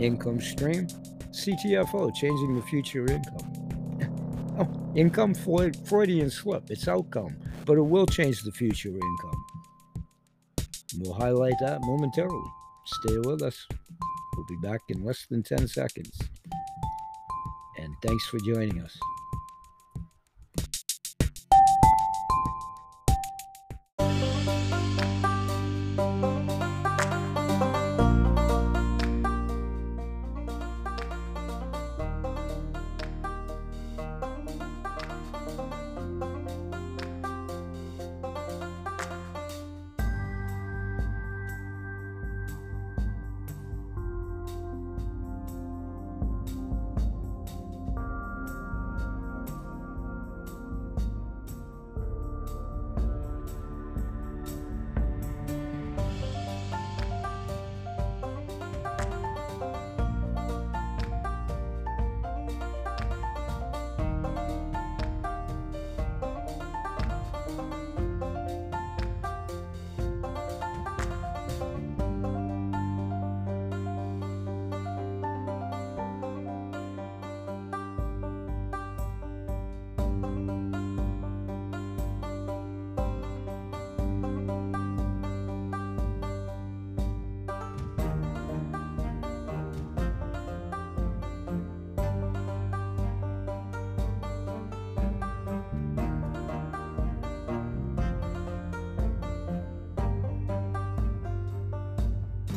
[0.00, 0.88] income stream
[1.30, 4.56] CTFO, changing the future income.
[4.58, 9.44] oh, income Freudian slip, it's outcome, but it will change the future income.
[10.96, 12.50] We'll highlight that momentarily.
[12.86, 13.68] Stay with us.
[14.36, 16.18] We'll be back in less than 10 seconds.
[17.78, 18.98] And thanks for joining us.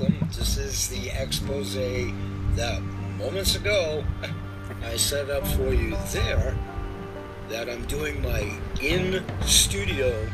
[0.01, 2.81] This is the expose that
[3.19, 4.03] moments ago
[4.83, 6.57] I set up for you there
[7.49, 10.27] that I'm doing my in studio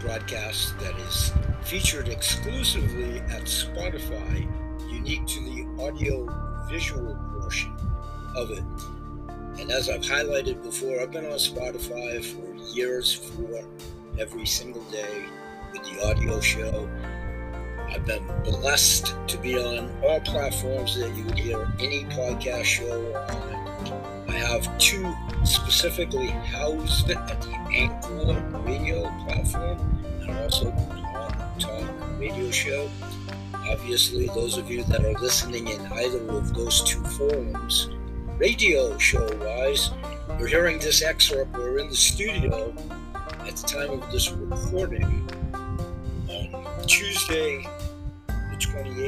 [0.00, 1.32] broadcast that is
[1.62, 4.48] featured exclusively at Spotify,
[4.90, 6.26] unique to the audio
[6.70, 7.76] visual portion
[8.36, 8.64] of it.
[9.60, 13.62] And as I've highlighted before, I've been on Spotify for years for
[14.18, 15.26] every single day
[15.72, 16.88] with the audio show.
[17.98, 23.12] I've been blessed to be on all platforms that you would hear any podcast show
[23.16, 24.28] on.
[24.28, 29.80] I have two specifically housed at the Anchor radio platform
[30.22, 32.88] and also on Talk radio show.
[33.68, 37.90] Obviously, those of you that are listening in either of those two forums,
[38.36, 39.90] radio show wise,
[40.38, 41.52] you're hearing this excerpt.
[41.52, 42.72] We're in the studio
[43.40, 45.28] at the time of this recording
[46.28, 47.66] on Tuesday,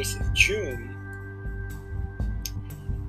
[0.01, 0.97] 28th of June,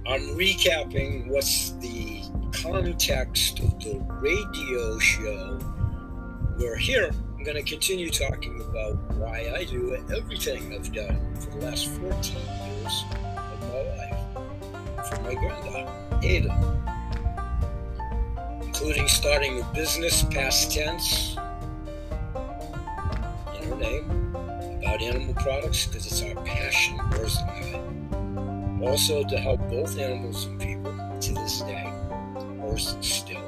[0.05, 5.59] I'm recapping what's the context of the radio show.
[6.57, 7.11] We're here.
[7.37, 11.87] I'm going to continue talking about why I do everything I've done for the last
[11.87, 16.53] 14 years of my life for my granddaughter, Ada,
[18.61, 21.35] including starting a business, past tense,
[23.55, 24.20] in her name
[25.01, 31.33] animal products because it's our passion, and Also, to help both animals and people to
[31.33, 31.91] this day,
[32.61, 33.41] hers still.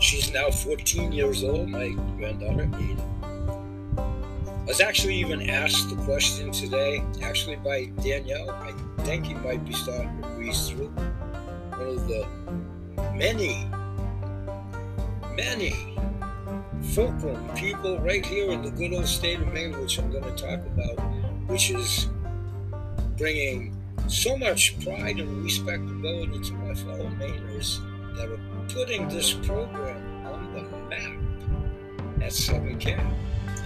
[0.00, 3.04] She's now 14 years old, my granddaughter, Ada.
[3.98, 8.50] I was actually even asked the question today, actually by Danielle.
[8.50, 8.72] I
[9.02, 10.88] think he might be starting to breeze through.
[10.88, 12.26] One of the
[13.14, 13.66] many,
[15.34, 15.97] many
[16.94, 20.30] fulcrum people right here in the good old state of Maine, which I'm going to
[20.30, 20.98] talk about,
[21.46, 22.08] which is
[23.16, 23.76] bringing
[24.06, 27.80] so much pride and respectability to my fellow Mainers
[28.16, 33.04] that are putting this program on the map at Southern Cal,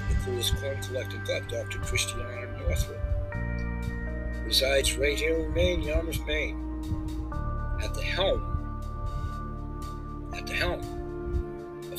[0.08, 1.78] the coolest corn collecting club, Dr.
[1.78, 2.98] Christiane Northrup.
[4.44, 6.58] Resides right here in Maine, Yarmouth, Maine,
[7.82, 8.42] at the helm,
[10.34, 11.01] at the helm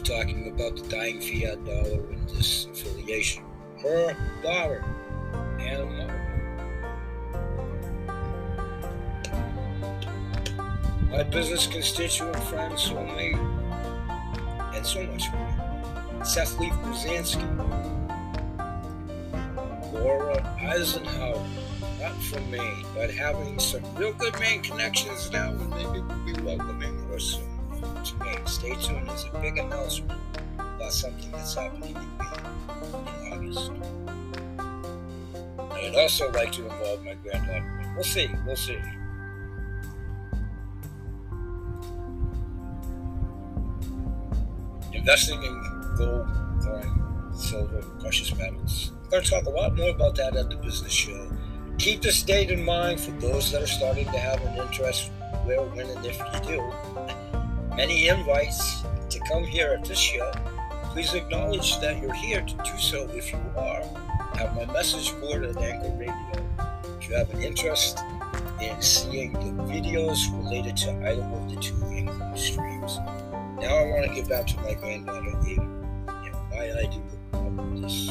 [0.04, 3.44] talking about the dying fiat dollar and this affiliation.
[3.82, 4.84] Her daughter,
[11.10, 13.34] my business constituent friends, so many,
[14.76, 16.26] and so much more.
[16.26, 17.44] Seth Leaf Pruzansky,
[19.94, 21.46] Laura Eisenhower,
[22.02, 26.42] not from Maine, but having some real good Maine connections now, and maybe we'll be
[26.42, 27.53] welcoming her soon
[28.46, 30.20] Stay tuned, there's a big announcement
[30.58, 33.72] about something that's happening in Maine in August.
[35.72, 37.94] I'd also like to involve my granddaughter.
[37.96, 38.80] We'll see, we'll see.
[45.04, 45.62] investing in
[45.98, 46.26] gold,
[46.64, 48.94] coin, silver, precious metals.
[49.04, 51.30] I'm going to talk a lot more about that at the business show.
[51.78, 55.12] Keep this date in mind for those that are starting to have an interest
[55.44, 57.13] where, when, and if you do.
[57.76, 60.32] Many invites to come here at this show.
[60.92, 63.82] Please acknowledge that you're here to do so if you are.
[64.36, 66.14] Have my message board at Anchor Radio.
[67.00, 67.98] If you have an interest
[68.62, 73.00] in seeing the videos related to either of the two income streams,
[73.60, 77.02] now I want to get back to my granddaughter Ava and why I do
[77.82, 78.08] this.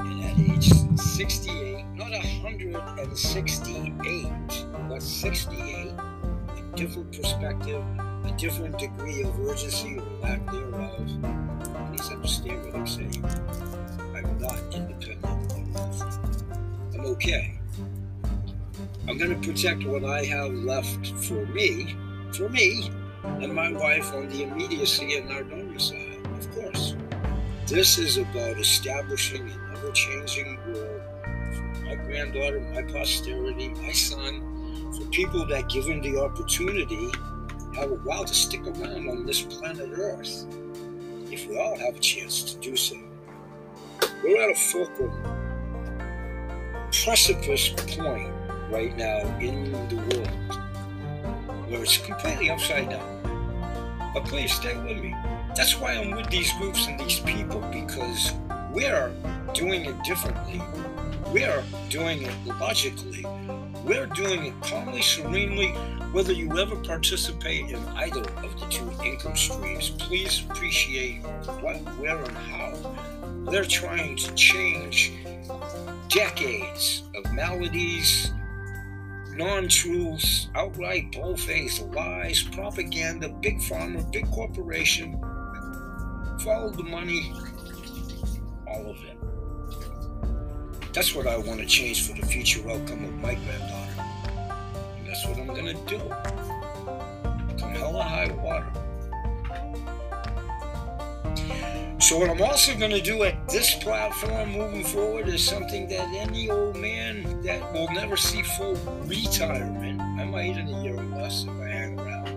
[0.00, 7.82] And at age 68, not 168, but 68, a different perspective,
[8.24, 11.08] a different degree of urgency or lack thereof.
[11.88, 13.24] Please understand what I'm saying.
[14.14, 15.52] I'm not independent.
[16.94, 17.58] I'm okay.
[19.08, 21.96] I'm going to protect what I have left for me,
[22.32, 22.88] for me,
[23.24, 26.94] and my wife on the immediacy and our donor side, uh, of course.
[27.66, 31.02] This is about establishing an ever changing world
[31.52, 34.53] for my granddaughter, my posterity, my son,
[34.96, 37.10] for people that, given the opportunity,
[37.74, 40.46] have a while to stick around on this planet Earth,
[41.30, 42.96] if we all have a chance to do so.
[44.22, 45.12] We're at a focal
[47.02, 48.32] precipice point
[48.70, 50.28] right now in the world
[51.68, 53.10] where it's completely upside down.
[54.14, 55.14] But please stay with me.
[55.56, 58.32] That's why I'm with these groups and these people because
[58.70, 59.12] we're
[59.54, 60.62] doing it differently.
[61.32, 63.26] We're doing it logically.
[63.84, 65.68] We're doing it calmly, serenely.
[66.12, 71.22] Whether you ever participate in either of the two income streams, please appreciate
[71.60, 72.94] what, where, and how
[73.50, 75.12] they're trying to change
[76.08, 78.32] decades of maladies,
[79.32, 85.20] non truths, outright bull-faced lies, propaganda, big pharma, big corporation.
[86.40, 87.34] Follow the money,
[88.66, 89.18] all of it.
[90.94, 94.04] That's what I want to change for the future outcome of my granddaughter.
[94.96, 95.98] And that's what I'm going to do.
[97.58, 98.70] Come hell or high water.
[101.98, 106.06] So, what I'm also going to do at this platform moving forward is something that
[106.14, 108.76] any old man that will never see full
[109.06, 112.28] retirement, I might in a year or less if I hang around,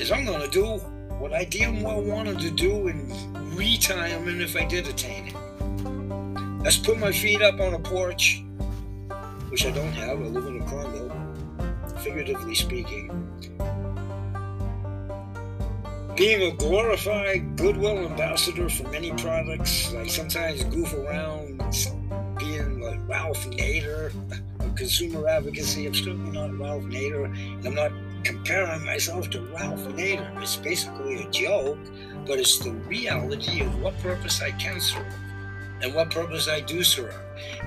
[0.00, 0.80] is I'm going to do
[1.20, 3.06] what I damn well wanted to do in
[3.54, 6.64] retirement if I did attain it.
[6.64, 8.42] Let's put my feet up on a porch,
[9.50, 10.18] which I don't have.
[10.18, 11.12] I live in a condo,
[11.98, 13.30] figuratively speaking
[16.16, 21.62] being a glorified goodwill ambassador for many products, I sometimes goof around
[22.38, 24.12] being like Ralph Nader
[24.76, 25.86] consumer advocacy.
[25.86, 27.92] I'm certainly not Ralph Nader, and I'm not
[28.24, 30.42] comparing myself to Ralph Nader.
[30.42, 31.78] It's basically a joke,
[32.26, 35.12] but it's the reality of what purpose I can serve
[35.82, 37.14] and what purpose I do serve.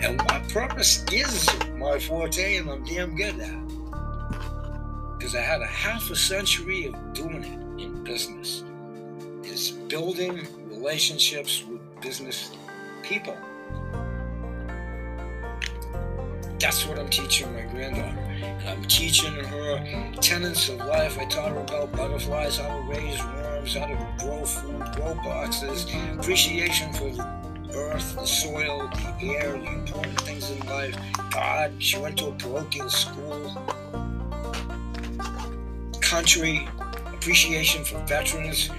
[0.01, 5.18] And what purpose is my forte, and I'm damn good at.
[5.18, 8.64] Because I had a half a century of doing it in business
[9.43, 12.51] is building relationships with business
[13.04, 13.38] people.
[16.64, 18.18] That's what I'm teaching my granddaughter.
[18.41, 21.20] And I'm teaching her tenets of life.
[21.20, 25.86] I taught her about butterflies, how to raise worms, how to grow food, grow boxes,
[26.18, 27.28] appreciation for the
[27.76, 28.89] earth, the soil,
[29.20, 30.95] the air, the important things in life.
[31.32, 33.61] God, she went to a parochial school
[35.99, 36.66] country,
[37.07, 38.70] appreciation for veterans.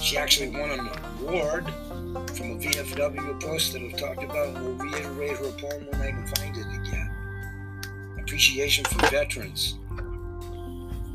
[0.00, 0.88] She actually won an
[1.22, 1.66] award
[2.12, 6.26] from a VFW post that I've talked about, we'll reiterate her poem when I can
[6.36, 7.10] find it again.
[8.18, 9.78] Appreciation for veterans.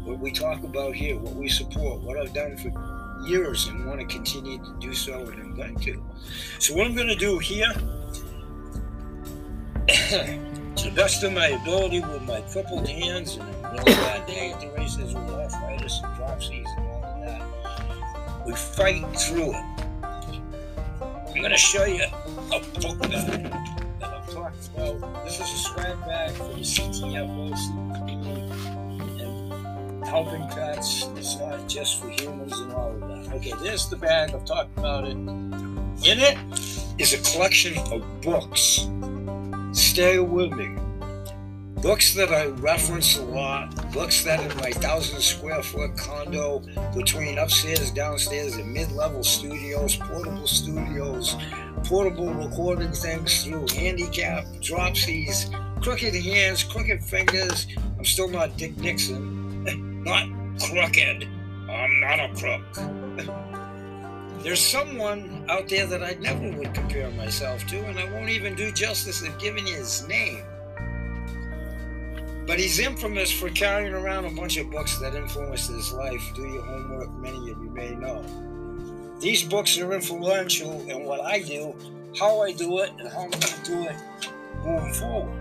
[0.03, 2.71] What we talk about here, what we support, what I've done for
[3.27, 6.03] years and want to continue to do so, and I'm going to.
[6.59, 7.71] So, what I'm going to do here,
[9.87, 14.51] to the best of my ability, with my crippled hands and a really bad day
[14.51, 17.41] at the races with arthritis and dropsies and all of that,
[18.45, 19.76] we fight through it.
[21.37, 23.51] I'm going to show you a book that,
[23.99, 25.23] that I've talked about.
[25.23, 27.53] This is a swag bag for the CTFO
[29.11, 31.07] and helping pets.
[31.15, 33.35] It's not just for humans and all of that.
[33.35, 34.33] Okay, there's the bag.
[34.33, 35.11] I've talked about it.
[35.11, 35.53] In
[36.03, 36.39] it
[36.97, 38.87] is a collection of books.
[39.73, 40.75] Stay with me.
[41.81, 46.63] Books that I reference a lot, books that in my thousand square foot condo
[46.95, 51.35] between upstairs, downstairs, and mid level studios, portable studios,
[51.83, 55.53] portable recording things through handicap, dropsies,
[55.83, 57.67] crooked hands, crooked fingers.
[57.99, 59.63] I'm still not Dick Nixon.
[60.03, 60.27] not
[60.59, 61.27] crooked.
[61.69, 63.37] I'm not a crook.
[64.43, 68.55] There's someone out there that I never would compare myself to, and I won't even
[68.55, 70.43] do justice of giving his name.
[72.47, 76.31] But he's infamous for carrying around a bunch of books that influenced his life.
[76.33, 78.23] Do your homework, many of you may know.
[79.19, 81.75] These books are influential in what I do,
[82.17, 83.95] how I do it, and how I'm going to do it
[84.63, 85.37] moving forward.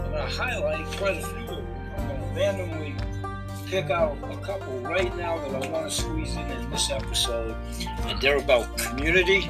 [0.00, 1.56] I'm going to highlight quite a few.
[1.96, 2.94] I'm going to randomly
[3.66, 7.54] pick out a couple right now that I want to squeeze in in this episode,
[8.06, 9.46] and they're about community.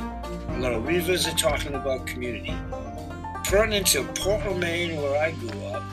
[0.49, 2.57] I'm going to revisit talking about community.
[3.45, 5.85] Pertinent to Portland, Maine, where I grew up,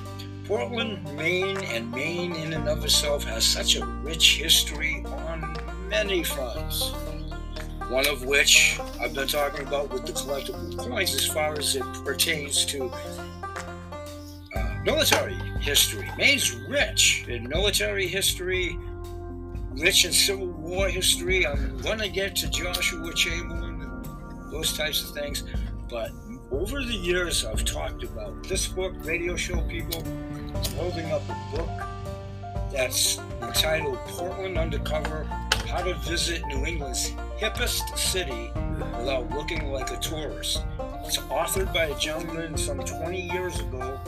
[0.48, 5.58] Portland, Maine, and Maine in and of itself has such a rich history on
[5.90, 6.92] many fronts.
[7.90, 11.84] One of which I've been talking about with the collectible coins as far as it
[12.04, 12.92] pertains to
[14.56, 16.08] uh, military history.
[16.16, 18.78] Maine's rich in military history,
[19.72, 21.48] rich in Civil War history.
[21.48, 25.44] I'm going to get to Joshua Chamberlain and those types of things.
[25.90, 26.12] But
[26.52, 30.04] over the years, I've talked about this book, Radio Show People,
[30.78, 31.70] holding up a book
[32.72, 35.24] that's entitled Portland Undercover
[35.68, 38.52] How to Visit New England's Hippest City
[38.98, 40.64] Without Looking Like a Tourist.
[41.04, 44.00] It's authored by a gentleman some 20 years ago,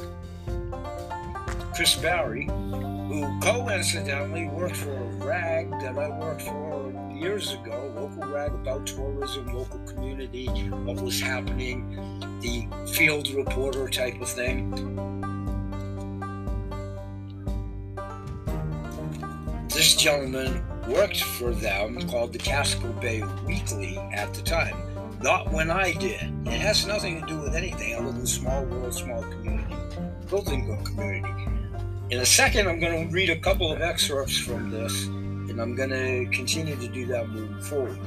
[1.75, 8.53] Chris Barry, who coincidentally worked for rag that I worked for years ago, local rag
[8.53, 11.99] about tourism, local community, what was happening,
[12.39, 14.71] the field reporter type of thing.
[19.67, 24.77] This gentleman worked for them called the Casco Bay Weekly at the time.
[25.21, 26.21] Not when I did.
[26.45, 29.75] It has nothing to do with anything other than small world, small community,
[30.29, 31.47] building a community.
[32.11, 35.09] In a second, I'm going to read a couple of excerpts from this,
[35.57, 37.97] and I'm going to continue to do that moving forward.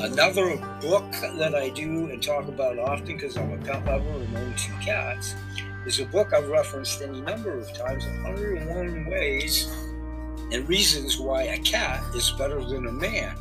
[0.00, 1.04] Another book
[1.36, 4.72] that I do and talk about often because I'm a pet lover and own two
[4.80, 5.34] cats
[5.84, 9.70] is a book I've referenced any number of times 101 Ways
[10.52, 13.36] and Reasons Why a Cat is Better Than a Man.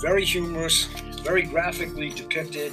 [0.00, 0.84] Very humorous,
[1.24, 2.72] very graphically depicted,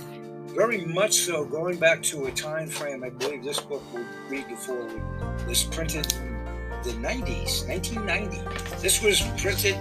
[0.55, 4.47] very much so going back to a time frame I believe this book will read
[4.47, 6.31] before it was printed in
[6.83, 8.81] the 90s, 1990.
[8.81, 9.75] This was printed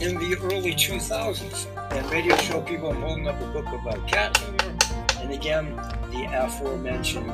[0.00, 1.66] in the early 2000s.
[1.92, 4.76] And radio show people, I'm holding up a book about cat humor.
[5.18, 5.76] And again,
[6.10, 7.30] the aforementioned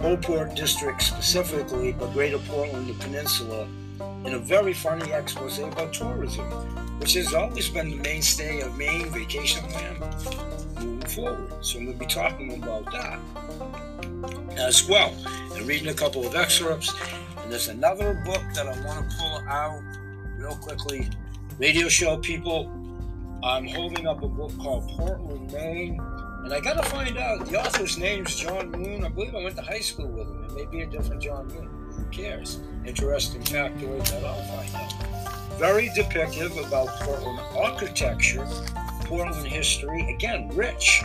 [0.00, 3.68] Beauport district specifically, but Greater Portland, the peninsula,
[4.24, 6.46] in a very funny expose about tourism,
[7.00, 9.98] which has always been the mainstay of Maine vacation land
[10.78, 11.52] moving forward.
[11.60, 13.18] So to be talking about that
[14.56, 15.14] as well
[15.54, 16.94] and reading a couple of excerpts.
[17.38, 19.82] And there's another book that I want to pull out
[20.40, 21.08] real quickly.
[21.58, 22.70] Radio show people,
[23.44, 26.00] I'm holding up a book called Portland, Maine.
[26.44, 29.04] And I got to find out the author's name's John Moon.
[29.04, 30.44] I believe I went to high school with him.
[30.44, 31.68] It may be a different John Moon.
[31.92, 32.60] Who cares?
[32.86, 35.58] Interesting factoid that I'll find out.
[35.58, 38.46] Very depictive about Portland architecture,
[39.04, 40.10] Portland history.
[40.14, 41.02] Again, rich.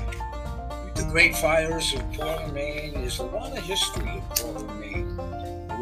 [0.96, 2.94] The Great Fires of Portland, Maine.
[2.94, 5.35] There's a lot of history of Portland, Maine.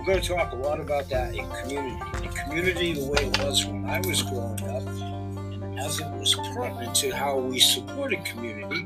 [0.03, 1.97] We're going to talk a lot about that in community.
[2.25, 6.35] In community, the way it was when I was growing up, and as it was
[6.35, 8.85] pertinent to how we supported community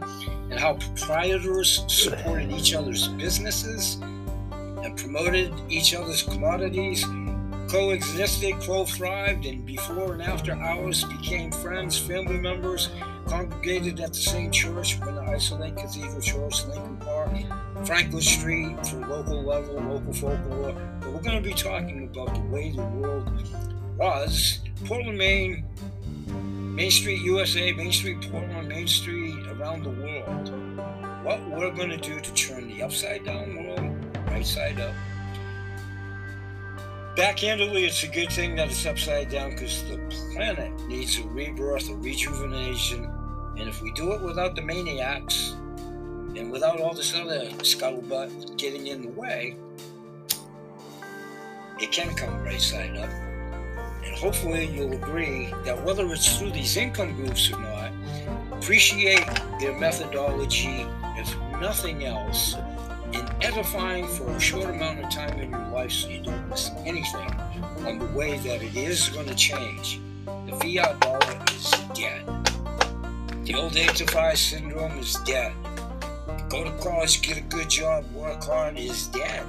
[0.52, 7.04] and how proprietors supported each other's businesses and promoted each other's commodities
[7.68, 12.90] coexisted, co-thrived, and before and after hours became friends, family members,
[13.26, 17.32] congregated at the same church, Winter Isolate Cathedral Church, Lincoln Park,
[17.88, 20.74] Franklin Street, for local level, local folklore.
[21.00, 23.32] But we're going to be talking about the way the world
[23.98, 24.60] was.
[24.84, 25.64] Portland, Maine,
[26.28, 30.50] Main Street, USA, Main Street, Portland, Main Street, around the world.
[31.24, 34.94] What we're going to do to turn the upside down world right side up.
[37.16, 39.98] Backhandedly, it's a good thing that it's upside down because the
[40.34, 43.06] planet needs a rebirth, a rejuvenation.
[43.58, 45.56] And if we do it without the maniacs
[46.38, 49.56] and without all this other scuttlebutt getting in the way,
[51.80, 53.10] it can come right side up.
[54.06, 57.92] And hopefully, you'll agree that whether it's through these income groups or not,
[58.52, 59.26] appreciate
[59.60, 60.86] their methodology,
[61.18, 62.56] if nothing else,
[63.14, 66.72] in edifying for a short amount of time in your life so you don't miss
[66.86, 67.30] anything
[67.86, 70.02] on the way that it is going to change.
[70.26, 72.26] The fiat dollar is dead.
[73.46, 75.54] The old 8 to 5 syndrome is dead.
[76.50, 79.46] Go to college, get a good job, work hard is dead.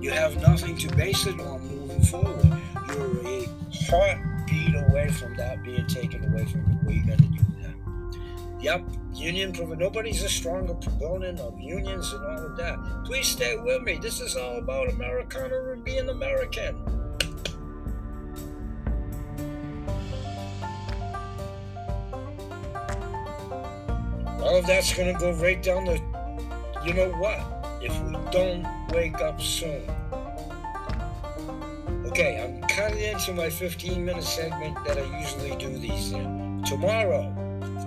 [0.00, 2.46] You have nothing to base it on moving forward.
[2.88, 3.46] You're a
[3.90, 6.78] heartbeat away from that being taken away from you.
[6.82, 8.60] What are you going to do then?
[8.60, 8.84] Yep,
[9.14, 12.78] union, nobody's a stronger proponent of unions and all of that.
[13.04, 13.98] Please stay with me.
[14.00, 16.97] This is all about Americana and being American.
[24.40, 26.00] All of that's going to go right down the,
[26.84, 27.40] you know what,
[27.82, 29.82] if we don't wake up soon.
[32.06, 36.62] Okay, I'm cutting into my 15 minute segment that I usually do these in.
[36.64, 37.34] Tomorrow,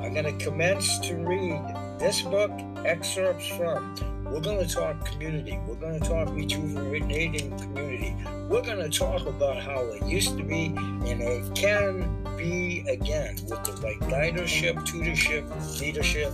[0.02, 1.62] I'm going to commence to read
[2.00, 2.52] this book,
[2.86, 3.96] excerpts from.
[4.26, 5.58] We're going to talk community.
[5.66, 8.16] We're going to talk rejuvenating community.
[8.50, 13.36] We're going to talk about how it used to be and it can be again
[13.50, 15.46] with the right guidership, tutorship,
[15.80, 16.34] leadership.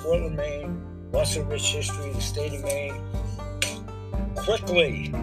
[0.00, 0.82] Portland, Maine,
[1.12, 3.00] of rich history, the state of Maine.
[4.34, 5.14] Quickly,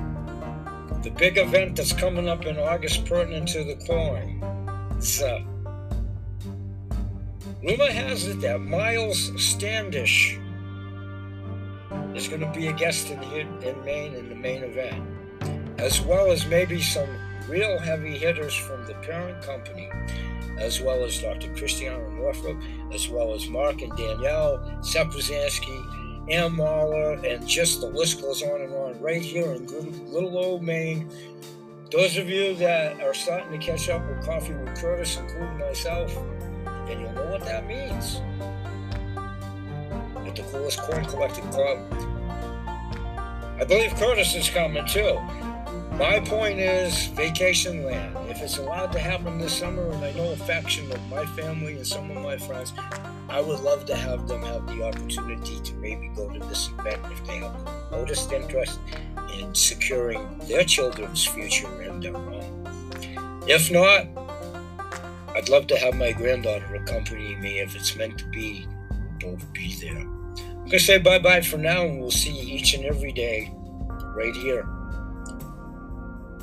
[1.04, 4.42] the big event that's coming up in August pertinent to the coin.
[5.00, 5.44] So, uh,
[7.64, 10.40] rumor has it that Miles Standish
[12.16, 13.22] is going to be a guest in,
[13.62, 15.04] in Maine in the main event,
[15.78, 17.10] as well as maybe some
[17.52, 19.90] real heavy hitters from the parent company,
[20.58, 21.54] as well as Dr.
[21.54, 22.58] Christiane Northrup,
[22.94, 28.62] as well as Mark and Danielle, Seprzansky, Ann Mahler, and just the list goes on
[28.62, 31.10] and on right here in little old Maine.
[31.92, 36.16] Those of you that are starting to catch up with Coffee with Curtis, including myself,
[36.88, 38.22] then you'll know what that means
[40.26, 41.80] at the coolest coin collecting club.
[43.60, 45.20] I believe Curtis is coming too.
[45.92, 48.16] My point is vacation land.
[48.30, 51.76] If it's allowed to happen this summer, and I know a faction of my family
[51.76, 52.74] and some of my friends,
[53.30, 57.00] I would love to have them have the opportunity to maybe go to this event
[57.12, 58.80] if they have the modest interest
[59.38, 63.44] in securing their children's future in their home.
[63.48, 64.08] If not,
[65.36, 68.66] I'd love to have my granddaughter accompany me if it's meant to be.
[69.20, 70.00] Both be there.
[70.00, 73.54] I'm gonna say bye bye for now, and we'll see you each and every day
[74.16, 74.66] right here.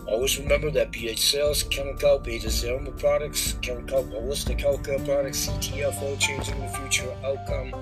[0.08, 6.58] Always remember that BH Sales, Chemical, Beta Zerma Products, Chemical Holistic Healthcare Products, CTFO, Changing
[6.60, 7.72] the Future Outcome,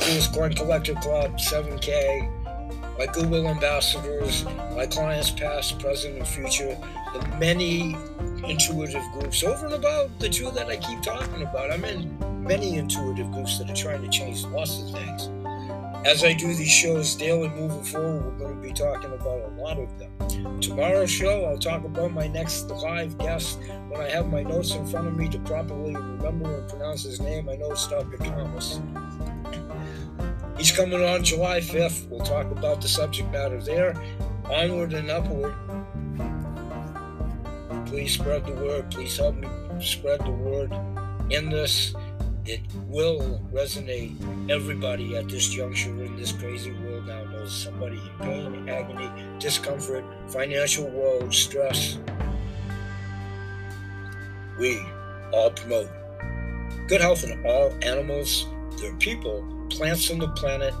[0.00, 6.76] Coolest Coin Collector Club, 7K, my Google ambassadors, my clients past, present, and future,
[7.12, 7.94] the many
[8.48, 11.70] intuitive groups over and above the two that I keep talking about.
[11.70, 15.28] I'm in many intuitive groups that are trying to change lots of things.
[16.04, 19.48] As I do these shows daily moving forward, we're going to be talking about a
[19.60, 20.58] lot of them.
[20.58, 24.86] Tomorrow's show, I'll talk about my next live guest when I have my notes in
[24.86, 27.50] front of me to properly remember and pronounce his name.
[27.50, 28.16] I know it's Dr.
[28.16, 28.80] Thomas.
[30.56, 32.08] He's coming on July 5th.
[32.08, 33.94] We'll talk about the subject matter there.
[34.46, 35.54] Onward and upward.
[37.84, 38.90] Please spread the word.
[38.90, 39.48] Please help me
[39.82, 40.72] spread the word
[41.30, 41.94] in this
[42.50, 44.12] it will resonate.
[44.50, 50.04] Everybody at this juncture in this crazy world now knows somebody in pain, agony, discomfort,
[50.26, 51.98] financial woe, stress.
[54.58, 54.84] We
[55.32, 55.90] all promote
[56.88, 58.46] good health in all animals,
[58.80, 60.74] their people, plants on the planet.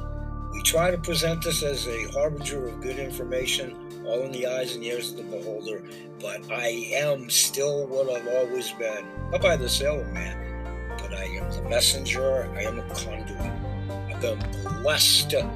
[0.52, 4.74] We try to present this as a harbinger of good information, all in the eyes
[4.74, 5.84] and ears of the beholder.
[6.20, 9.06] But I am still what I've always been.
[9.32, 10.49] Up by the sailor man
[11.08, 13.52] I am the messenger, I am a conduit.
[14.08, 14.38] I've been
[14.82, 15.48] blessed to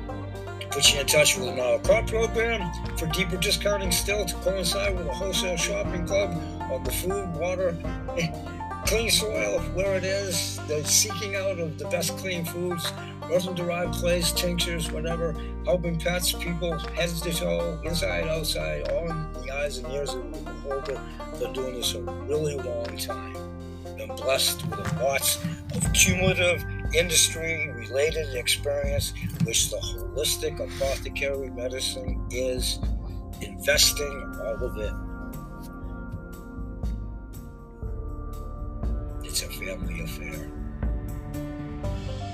[0.71, 5.07] put you in touch with an crop program for deeper discounting still to coincide with
[5.07, 6.31] a wholesale shopping club
[6.73, 7.77] on the food, water,
[8.87, 12.93] clean soil where it is, the seeking out of the best clean foods,
[13.31, 15.35] resin derived clays, tinctures, whatever,
[15.65, 20.33] helping pets, people, heads to toe, inside, outside, all in the eyes and ears of
[20.33, 21.01] the beholder.
[21.39, 23.44] Been doing this a really long time.
[24.25, 25.39] Blessed with lots
[25.75, 26.65] of cumulative
[26.95, 29.13] industry related experience,
[29.45, 32.79] which the holistic apothecary medicine is
[33.43, 34.93] investing all of it
[39.35, 40.49] It's a family affair.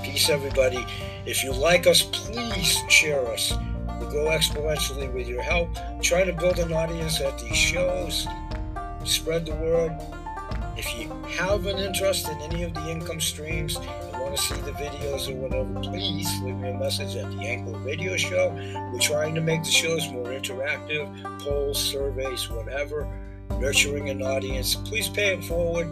[0.02, 0.84] Peace, everybody.
[1.24, 3.54] If you like us, please share us.
[3.98, 5.70] We grow exponentially with your help.
[6.02, 8.26] Try to build an audience at these shows.
[9.04, 9.96] Spread the word.
[10.80, 14.54] If you have an interest in any of the income streams and want to see
[14.62, 18.48] the videos or whatever, please leave me a message at the Anchor Radio Show.
[18.90, 21.04] We're trying to make the shows more interactive,
[21.42, 23.06] polls, surveys, whatever,
[23.58, 24.74] nurturing an audience.
[24.74, 25.86] Please pay it forward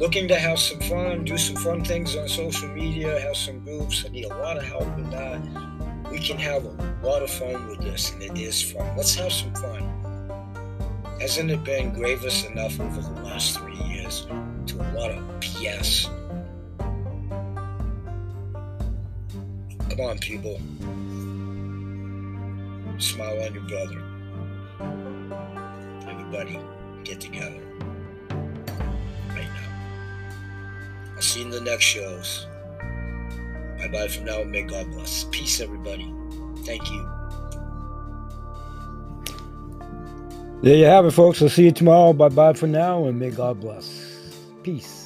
[0.00, 4.04] looking to have some fun, do some fun things on social media, have some groups.
[4.04, 6.10] I need a lot of help in that.
[6.10, 8.96] We can have a lot of fun with this, and it is fun.
[8.96, 10.00] Let's have some fun.
[11.20, 13.69] Hasn't it been grievous enough over the last three
[14.10, 16.08] to a lot of PS?
[19.88, 20.60] Come on, people.
[22.98, 24.02] Smile on your brother.
[26.10, 26.58] Everybody,
[27.04, 27.60] get together.
[29.28, 29.70] Right now.
[31.14, 32.46] I'll see you in the next shows.
[33.78, 34.42] Bye bye for now.
[34.42, 35.24] May God bless.
[35.30, 36.12] Peace, everybody.
[36.64, 37.19] Thank you.
[40.62, 41.42] There you have it, folks.
[41.42, 42.12] I'll see you tomorrow.
[42.12, 43.88] Bye bye for now, and may God bless.
[44.62, 44.99] Peace.